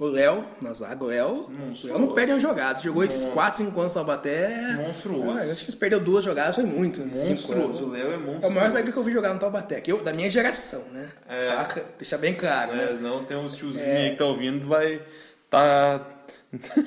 [0.00, 1.86] O Léo, na zaga, o Léo, o Monstruoso.
[1.88, 2.80] Léo não perde uma jogada.
[2.80, 4.72] Jogou esses 4, 5 anos no Taubaté.
[4.78, 5.38] Monstruoso.
[5.38, 7.02] Ah, acho que perdeu duas jogadas, foi muito.
[7.02, 7.12] anos.
[7.12, 7.84] Monstruoso.
[7.84, 8.54] O Léo é É o monstruoso.
[8.54, 11.10] maior zagueiro que eu vi jogar no Taubaté, que eu, da minha geração, né?
[11.28, 11.48] É.
[11.50, 11.84] Saca?
[11.98, 12.88] Deixar bem claro, né?
[12.92, 15.02] Mas não tem uns tiozinhos aí que tá ouvindo, vai.
[15.50, 16.00] Tá.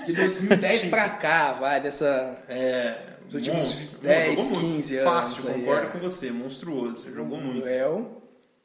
[0.08, 2.36] De 2010 pra cá, vai, dessa.
[2.50, 2.98] É.
[3.28, 4.00] Os últimos monstro.
[4.02, 4.60] 10, Jogou muito.
[4.78, 5.90] 15 anos Fácil, aí, concordo é.
[5.92, 6.32] com você.
[6.32, 7.14] Monstruoso.
[7.14, 7.64] Jogou O muito.
[7.64, 8.23] Léo.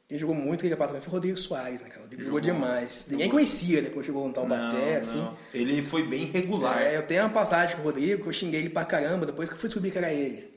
[0.09, 2.01] Quem jogou muito aquele também foi o Rodrigo Soares, né, cara?
[2.09, 2.39] Jogou, Jogou.
[2.41, 3.05] demais.
[3.09, 5.17] Ninguém conhecia, né, quando chegou no Taubaté, Não, assim.
[5.17, 5.37] não.
[5.53, 6.81] Ele foi bem regular.
[6.81, 9.47] É, eu tenho uma passagem com o Rodrigo que eu xinguei ele pra caramba depois
[9.47, 10.51] que eu fui descobrir que era ele.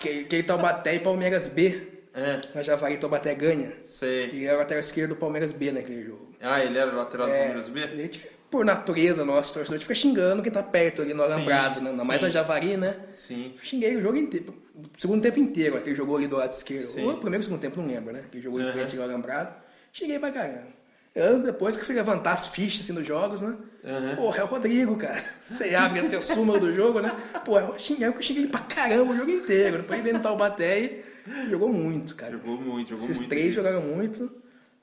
[0.00, 1.86] Que, que ele Taubaté e Palmeiras B.
[2.12, 3.72] É, Na Javari Taubaté ganha.
[3.86, 4.24] sei.
[4.24, 6.34] Ele era o lateral esquerdo do Palmeiras B naquele jogo.
[6.40, 7.84] Ah, ele era lateral do É, Palmeiras B?
[7.84, 11.22] a gente, por natureza, nosso torcedor, a gente fica xingando quem tá perto ali no
[11.22, 11.90] alambrado, né?
[11.90, 12.96] Ainda mais na Javari, né?
[13.12, 13.54] Sim.
[13.62, 14.54] Xinguei o jogo inteiro.
[14.74, 16.86] O segundo tempo inteiro, né, que ele jogou ali do lado esquerdo.
[16.86, 17.04] Sim.
[17.04, 18.24] Ou o primeiro segundo tempo, não lembro, né?
[18.30, 18.72] Que jogou em Aham.
[18.72, 19.54] frente ao alambrado.
[19.92, 20.80] Xinguei pra caramba.
[21.14, 23.56] Anos depois que eu fui levantar as fichas assim, dos jogos, né?
[23.84, 24.16] Aham.
[24.16, 25.22] Porra, é o Rodrigo, cara.
[25.40, 27.14] Você abre assim, a súmula do jogo, né?
[27.44, 29.78] Pô, eu xinguei, eu xinguei ele pra caramba o jogo inteiro.
[29.78, 31.02] Depois veio no Taubaté e
[31.50, 32.32] jogou muito, cara.
[32.32, 33.28] Jogou muito, jogou Esses muito.
[33.28, 34.30] três jogaram muito.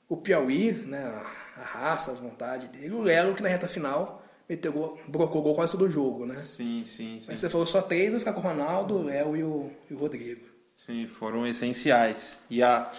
[0.08, 1.12] O Piauí, né?
[1.60, 2.94] A raça, a vontade dele.
[2.94, 6.34] O Lelo, que na reta final meteu gol, brocou gol quase todo o jogo, né?
[6.36, 7.26] Sim, sim, sim.
[7.28, 9.94] Mas você falou só três, vai ficar com o Ronaldo, o Léo e o, e
[9.94, 10.46] o Rodrigo.
[10.86, 12.36] Sim, foram essenciais.
[12.48, 12.90] E a.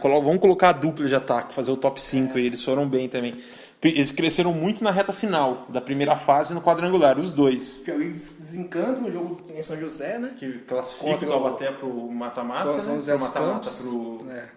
[0.00, 3.08] Colo- vamos colocar a dupla de ataque, fazer o top 5 aí, eles foram bem
[3.08, 3.42] também.
[3.82, 7.80] Eles cresceram muito na reta final da primeira fase no quadrangular, os dois.
[7.80, 10.34] O Piauí des- desencanta no jogo em São José, né?
[10.38, 12.82] Que classifica o Taubaté pro mata-mata, né?
[12.82, 14.48] Pro mata-mata pro É.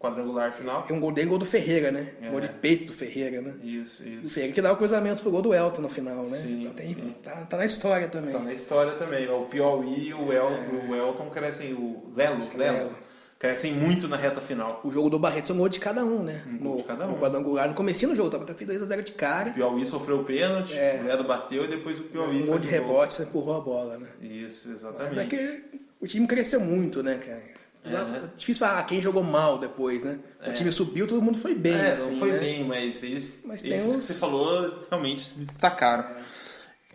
[0.00, 0.86] quadrangular final.
[0.88, 2.14] E um gol dele, gol do Ferreira, né?
[2.22, 2.30] É.
[2.30, 3.54] Gol de peito do Ferreira, né?
[3.62, 4.30] Isso, O isso.
[4.30, 6.38] Ferreira que dá o cruzamento pro gol do Elton no final, né?
[6.38, 7.14] Sim, então tem, sim.
[7.22, 8.32] Tá, tá na história também.
[8.32, 9.28] Tá na história também.
[9.28, 10.48] O Piauí e o, El,
[10.88, 12.96] o Elton crescem, o Lelo, Lelo, Lelo.
[13.38, 14.80] crescem muito na reta final.
[14.82, 16.42] O jogo do Barreto são gol de cada um, né?
[16.62, 17.10] gol no, de cada um.
[17.12, 17.68] no quadrangular.
[17.68, 19.50] No comecinho do jogo, tava até 2x0 de cara.
[19.50, 22.42] O Piauí sofreu o pênalti, o Lelo bateu e depois o Piauí É.
[22.42, 24.08] Um gol de o rebote, você empurrou a bola, né?
[24.22, 25.18] Isso, Mas exatamente.
[25.20, 25.62] é que
[26.00, 27.60] o time cresceu muito, né, cara?
[27.82, 30.18] É difícil falar quem jogou mal depois, né?
[30.46, 32.38] O time subiu, todo mundo foi bem, É, assim, não foi né?
[32.38, 36.04] bem, mas eles, Mas uns- que você falou realmente se destacaram.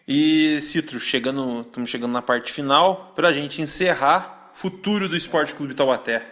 [0.07, 5.55] E, Citro, chegando, estamos chegando na parte final, para a gente encerrar futuro do Esporte
[5.55, 6.23] Clube Taubaté.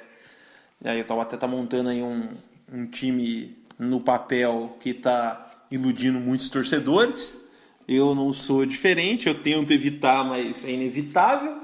[0.83, 2.29] E aí o Taubaté tá montando aí um,
[2.71, 7.41] um time no papel que está iludindo muitos torcedores.
[7.87, 11.57] Eu não sou diferente, eu tento evitar, mas é inevitável.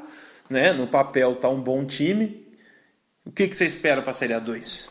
[0.50, 0.74] Né?
[0.74, 2.39] No papel tá um bom time.
[3.30, 4.88] O que, que você espera para a Série A2?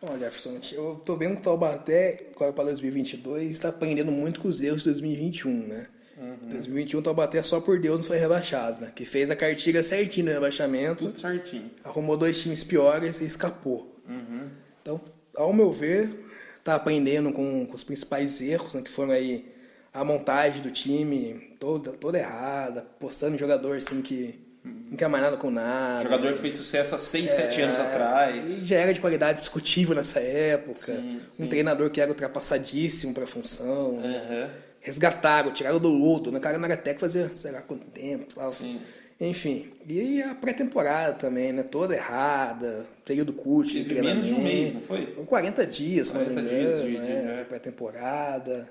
[0.00, 4.48] Bom, Jefferson, eu tô vendo que o Taubaté, agora para 2022, está aprendendo muito com
[4.48, 5.86] os erros de 2021, né?
[6.16, 6.48] Uhum.
[6.48, 8.92] 2021 o Taubaté só por Deus não foi rebaixado, né?
[8.96, 11.70] Que fez a cartilha certinho no rebaixamento, Tudo certinho.
[11.84, 14.00] arrumou dois times piores e escapou.
[14.08, 14.48] Uhum.
[14.80, 14.98] Então,
[15.36, 16.24] ao meu ver,
[16.64, 18.80] tá aprendendo com, com os principais erros, né?
[18.80, 19.52] Que foram aí
[19.92, 25.36] a montagem do time toda, toda errada, postando jogador assim que não quer mais nada
[25.36, 26.02] com nada.
[26.02, 28.50] Jogador que fez sucesso há 6, 7 anos É, atrás.
[28.62, 30.94] E já era de qualidade discutível nessa época.
[30.96, 31.46] Sim, um sim.
[31.46, 34.00] treinador que era ultrapassadíssimo para a função.
[34.04, 34.50] Aham.
[34.80, 36.30] Resgataram, tiraram do lodo.
[36.32, 36.38] Né?
[36.38, 38.34] O cara não era técnico fazia sei lá quanto tempo.
[38.34, 38.52] Tal.
[38.52, 38.80] Sim.
[39.22, 41.62] Enfim, e a pré-temporada também, né?
[41.62, 44.62] Toda errada, período curto de Teve menos de um treinamento.
[44.62, 45.06] mês, não foi?
[45.26, 47.40] 40 dias, se não me 40 dias engano, de- de- né?
[47.40, 47.44] é.
[47.44, 48.68] Pré-temporada.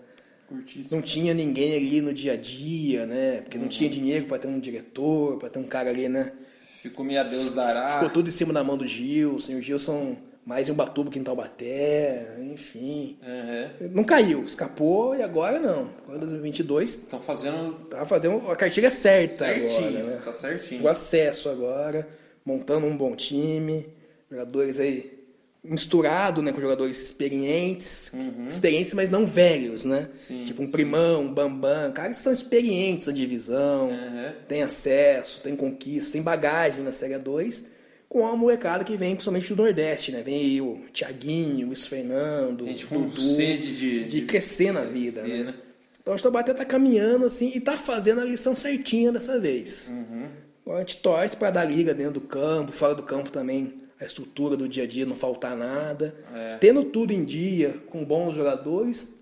[0.49, 0.95] Curtíssimo.
[0.97, 3.41] Não tinha ninguém ali no dia a dia, né?
[3.41, 3.69] Porque não Uhum.
[3.69, 6.33] tinha dinheiro para ter um diretor, para ter um cara ali, né?
[6.81, 7.93] Ficou meia Deus dará.
[7.95, 9.51] Ficou tudo em cima da mão do Gilson.
[9.51, 13.17] e O Gilson mais em Ubatuba que em Taubaté, enfim.
[13.21, 13.89] Uhum.
[13.93, 15.91] Não caiu, escapou e agora não.
[16.03, 20.21] Agora 2022 Estão fazendo tá fazendo a cartilha certa Certinho, agora, né?
[20.23, 20.81] tá certinho.
[20.81, 22.07] Pro acesso agora,
[22.43, 23.85] montando um bom time,
[24.31, 25.18] jogadores aí
[25.64, 28.12] misturado, né, com jogadores experientes,
[28.47, 30.07] experientes, mas não velhos, né?
[30.10, 30.14] Uhum.
[30.16, 34.32] Sim, tipo um primão, um bambam, caras que são experientes na divisão, Uhum.
[34.47, 37.66] tem acesso, tem conquista, tem bagagem na Série 2,
[38.07, 40.24] com uma molecada que vem principalmente do Nordeste, né?
[40.24, 44.22] Vem aí o Thiaguinho, o Luiz Fernando, Gente o com Dudu, sede de- de de
[44.24, 45.43] crescer na vida, crescer, né?
[45.43, 45.53] né?
[46.01, 49.89] Então o Taubaté tá caminhando assim e tá fazendo a lição certinha dessa vez.
[49.91, 50.28] Uhum.
[50.66, 54.05] Agora a gente torce para dar liga dentro do campo, fora do campo também, a
[54.05, 56.15] estrutura do dia a dia não faltar nada.
[56.33, 56.57] É.
[56.57, 59.13] Tendo tudo em dia, com bons jogadores,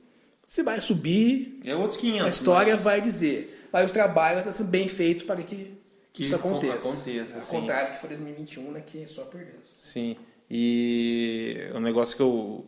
[0.43, 2.25] se vai subir, É outros 500.
[2.25, 3.67] a história mas- vai dizer.
[3.71, 5.73] Mas o trabalho está sendo bem feito para que,
[6.13, 6.88] que isso aconteça.
[6.89, 7.49] aconteça, Ao sim.
[7.51, 9.55] contrário que foi 2021, né, que só perdeu.
[9.78, 10.15] Sim.
[10.49, 12.65] E um negócio que eu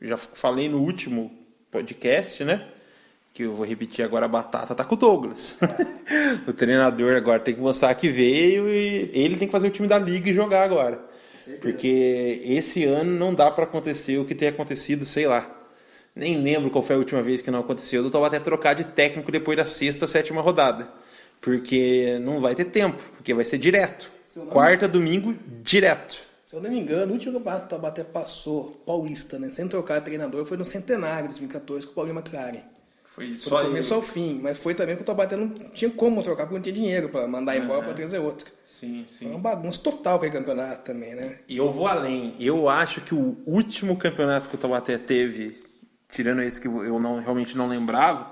[0.00, 1.30] já falei no último
[1.70, 2.68] podcast, né?
[3.32, 5.56] Que eu vou repetir agora, a batata tá com o Douglas.
[6.46, 9.88] o treinador agora tem que mostrar que veio e ele tem que fazer o time
[9.88, 11.02] da liga e jogar agora.
[11.60, 15.58] Porque esse ano não dá pra acontecer o que tem acontecido, sei lá.
[16.14, 18.04] Nem lembro qual foi a última vez que não aconteceu.
[18.04, 20.88] Eu tô até trocar de técnico depois da sexta, sétima rodada.
[21.40, 24.10] Porque não vai ter tempo, porque vai ser direto.
[24.50, 26.22] Quarta, domingo, direto.
[26.44, 29.66] Se eu não me engano, o último campeonato que o Taubaté passou, paulista, né, sem
[29.66, 32.60] trocar de treinador, foi no Centenário de 2014 com o Paulinho McLaren.
[33.06, 36.22] Foi só do começo ao fim, mas foi também que o Taubaté não tinha como
[36.22, 38.50] trocar porque não tinha dinheiro para mandar embora para trazer outro.
[38.82, 39.32] Sim, Foi sim.
[39.32, 41.38] uma bagunça total aquele campeonato também, né?
[41.48, 42.34] E eu vou além.
[42.40, 45.56] Eu acho que o último campeonato que o Taubaté teve,
[46.10, 48.28] tirando esse que eu não, realmente não lembrava,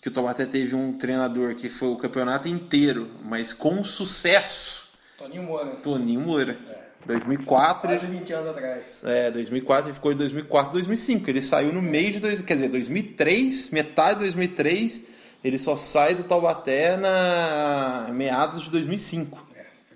[0.00, 4.88] que o Taubaté teve um treinador que foi o campeonato inteiro, mas com sucesso,
[5.18, 5.70] Toninho Moura.
[5.82, 6.56] Toninho Moura.
[7.04, 8.98] 2004, Quase 20 anos atrás.
[9.04, 11.28] é, 2004 ele ficou em 2004, 2005.
[11.28, 15.04] Ele saiu no mês de, dois, quer dizer, 2003, metade de 2003,
[15.44, 19.49] ele só sai do Taubaté na meados de 2005.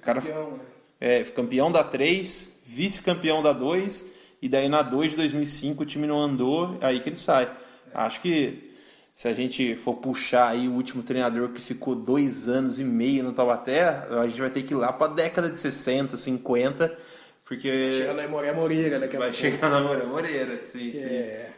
[0.05, 0.59] Cara Campeão, né?
[1.01, 4.07] é, campeão da 3, vice-campeão da 2,
[4.43, 7.51] e daí na 2 de 2005 o time não andou, aí que ele sai.
[7.93, 8.73] Acho que
[9.15, 13.23] se a gente for puxar aí o último treinador que ficou dois anos e meio
[13.23, 16.99] no Taubaté, a gente vai ter que ir lá pra década de 60, 50,
[17.45, 19.41] porque Chega na Moré Moreira daqui a vai pouco.
[19.41, 21.54] chegar na Moura Moreira, sim, sim.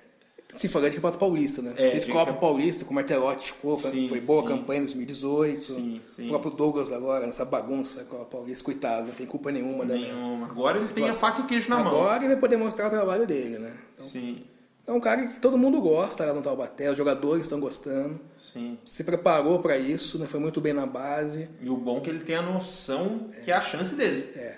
[0.56, 0.58] É.
[0.58, 1.74] Se falando de Campeonato Paulista, né?
[1.76, 4.48] É, Teve Copa campe- Paulista com o Martelotti, ficou, foi- Sim, foi boa sim.
[4.48, 5.62] campanha em 2018.
[5.74, 6.24] Sim, sim.
[6.26, 9.84] O próprio Douglas agora, nessa bagunça com a Paulista, coitado, não tem culpa nenhuma.
[9.84, 10.46] da Nenhuma.
[10.48, 11.88] Agora ele tem a faca e o queijo na mão.
[11.88, 13.76] Agora ele vai poder mostrar o trabalho dele, né?
[13.94, 14.42] Então, Sim,
[14.86, 18.18] é um cara que todo mundo gosta lá no Taubaté, os jogadores estão gostando.
[18.52, 18.78] sim.
[18.86, 20.26] Se preparou para isso, né?
[20.26, 21.48] Foi muito bem na base.
[21.60, 24.30] E o bom é que ele tem a noção que é a chance dele.
[24.34, 24.56] É.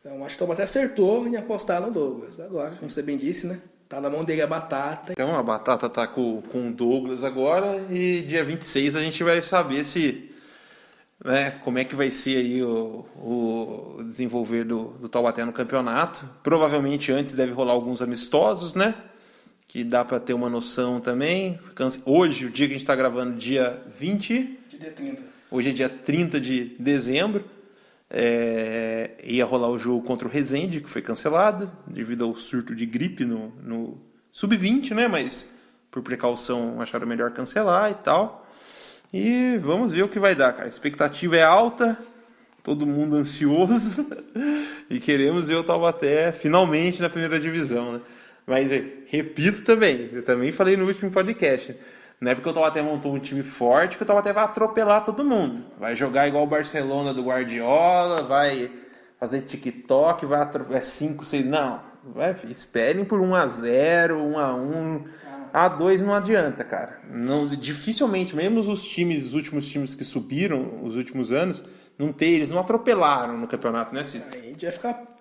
[0.00, 2.38] Então acho que o Taubaté acertou em apostar no Douglas.
[2.40, 3.60] Agora, como você bem disse, né?
[3.88, 5.12] Tá na mão dele a batata.
[5.12, 9.42] Então a batata tá com, com o Douglas agora e dia 26 a gente vai
[9.42, 10.30] saber se.
[11.24, 16.28] Né, como é que vai ser aí o, o desenvolver do, do Taubaté no campeonato.
[16.42, 18.94] Provavelmente antes deve rolar alguns amistosos, né?
[19.66, 21.58] Que dá para ter uma noção também.
[22.04, 25.18] Hoje, o dia que a gente está gravando, dia 20, De D30.
[25.50, 27.44] Hoje é dia 30 de dezembro.
[28.10, 32.86] É, ia rolar o jogo contra o Resende, que foi cancelado devido ao surto de
[32.86, 34.00] gripe no, no
[34.30, 35.08] sub-20, né?
[35.08, 35.48] Mas
[35.90, 38.46] por precaução acharam melhor cancelar e tal.
[39.12, 40.64] E vamos ver o que vai dar, cara.
[40.64, 41.96] A expectativa é alta,
[42.64, 44.06] todo mundo ansioso
[44.90, 48.00] e queremos ver o Taubaté finalmente na primeira divisão, né?
[48.46, 48.70] Mas
[49.06, 51.76] repito também, eu também falei no último podcast.
[52.20, 55.24] Não é porque o Taubaté montou um time forte que o Taubaté vai atropelar todo
[55.24, 55.64] mundo.
[55.78, 58.70] Vai jogar igual o Barcelona do Guardiola, vai
[59.18, 61.44] fazer TikTok, vai atropelar 5, 6.
[61.44, 61.80] Não.
[62.04, 65.04] Vai, esperem por 1x0, 1x1.
[65.54, 67.00] A2 não adianta, cara.
[67.08, 71.64] Não, dificilmente, mesmo os times, os últimos times que subiram os últimos anos,
[71.96, 74.04] não tem, eles não atropelaram no campeonato, né?
[74.32, 75.13] Aí a gente vai ficar.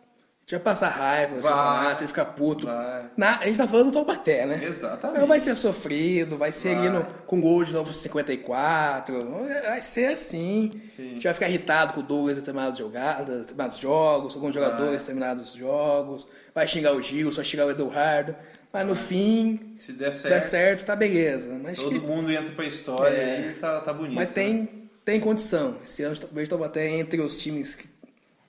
[0.46, 1.42] A gente vai passar raiva Vai.
[1.54, 2.66] campeonato, vai ficar puto.
[2.66, 3.06] Vai.
[3.16, 4.62] Na- a gente tá falando do Taubaté, né?
[4.66, 5.16] Exatamente.
[5.18, 6.88] Então vai ser sofrido, vai ser Vai.
[6.88, 9.26] ali no, com gol de novo 54.
[9.66, 10.70] Vai ser assim.
[10.98, 14.96] A gente vai ficar irritado com o Douglas em determinadas jogadas, determinados jogos, alguns jogadores
[14.96, 16.28] em determinados jogos.
[16.54, 18.36] Vai xingar o Gil, vai xingar o Eduardo.
[18.72, 21.58] Mas no fim, Se der certo, der certo, tá beleza.
[21.62, 23.52] Mas, todo que- mundo entra pra história É.
[23.52, 24.16] e tá, tá bonito.
[24.16, 25.78] mas tem, tem condição.
[25.84, 27.88] Esse ano o Taubaté entre os times que,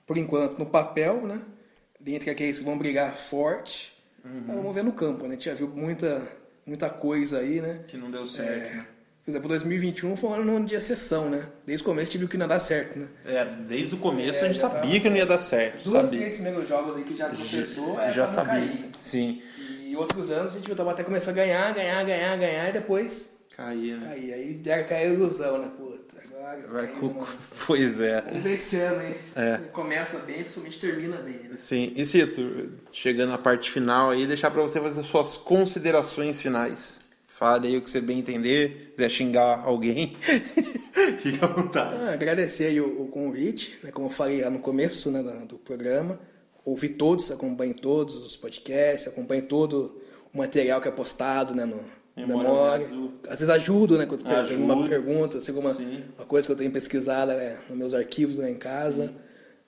[0.05, 1.39] por enquanto, no papel, né?
[2.05, 3.93] Entre aqueles que vão brigar forte.
[4.23, 4.43] Uhum.
[4.47, 5.29] vamos ver no campo, né?
[5.29, 6.21] A gente já viu muita,
[6.65, 7.81] muita coisa aí, né?
[7.87, 8.95] Que não deu certo, é?
[9.25, 11.47] Por exemplo, 2021 foi um ano de exceção, né?
[11.65, 13.07] Desde o começo a gente viu que não ia dar certo, né?
[13.25, 15.83] É, desde o começo é, a gente sabia que não ia dar certo.
[15.83, 16.19] Duas, sabia.
[16.19, 18.67] três primeiros jogos aí que já começou, já, já sabia.
[18.67, 18.89] Cair.
[19.01, 19.41] Sim.
[19.83, 23.33] E outros anos a gente viu até começar a ganhar, ganhar, ganhar, ganhar e depois
[23.55, 24.09] cair, né?
[24.09, 24.33] Cair.
[24.33, 25.71] Aí já caiu a ilusão, né?
[25.75, 26.21] Puta,
[26.69, 27.25] Vai com...
[27.65, 28.21] Pois é.
[28.21, 29.15] Vamos ver esse ano, hein?
[29.35, 29.57] É.
[29.71, 31.33] Começa bem, principalmente termina bem.
[31.33, 31.57] Né?
[31.57, 31.91] Sim.
[31.95, 36.99] E Cito, chegando na parte final aí, deixar para você fazer suas considerações finais.
[37.27, 40.15] Fale aí o que você bem entender, quiser xingar alguém,
[41.19, 41.95] fica à vontade.
[42.01, 45.57] Ah, agradecer aí o, o, convite, né, como eu falei lá no começo né, do
[45.57, 46.17] programa.
[46.63, 50.01] Ouvi todos, acompanhe todos os podcasts, acompanhe todo
[50.33, 51.83] o material que é postado né, no
[52.15, 52.87] Memória.
[52.87, 53.11] memória.
[53.23, 54.05] Às vezes ajudo, né?
[54.05, 57.93] Quando tem uma pergunta, assim, uma, uma coisa que eu tenho pesquisado né, nos meus
[57.93, 59.07] arquivos lá em casa.
[59.07, 59.15] Sim.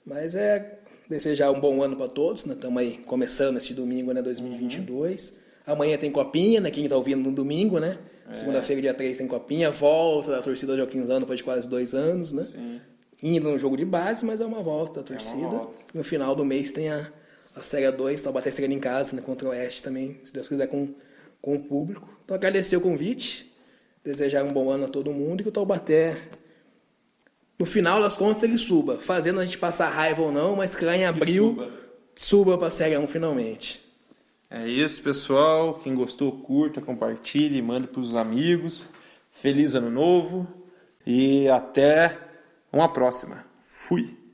[0.06, 0.80] Mas é
[1.10, 2.54] desejar um bom ano para todos, né?
[2.54, 4.22] Estamos aí começando este domingo, né?
[4.22, 5.30] 2022.
[5.30, 5.74] Uhum.
[5.74, 6.72] Amanhã tem copinha, né?
[6.72, 7.98] Quem está ouvindo no domingo, né?
[8.30, 8.34] É.
[8.34, 9.70] Segunda-feira, dia 3, tem copinha.
[9.70, 12.48] Volta da torcida Joaquinzano depois de quase dois anos, né?
[12.52, 12.82] Sim.
[13.22, 15.46] Indo no jogo de base, mas é uma volta da torcida.
[15.46, 15.74] É volta.
[15.94, 17.12] No final do mês tem a,
[17.56, 19.22] a Série 2, Taubaté estreando em casa, né?
[19.22, 20.94] Contra o Oeste também, se Deus quiser, com,
[21.42, 22.17] com o público.
[22.28, 23.50] Então agradecer o convite,
[24.04, 26.24] desejar um bom ano a todo mundo e que o Taubaté,
[27.58, 28.98] no final das contas, ele suba.
[28.98, 31.72] Fazendo a gente passar raiva ou não, mas que lá em abril suba,
[32.18, 33.82] suba para a Série 1 finalmente.
[34.50, 35.76] É isso, pessoal.
[35.76, 38.90] Quem gostou, curta, compartilhe, mande para os amigos.
[39.32, 40.46] Feliz ano novo
[41.06, 42.20] e até
[42.74, 43.46] uma próxima.
[43.66, 44.27] Fui!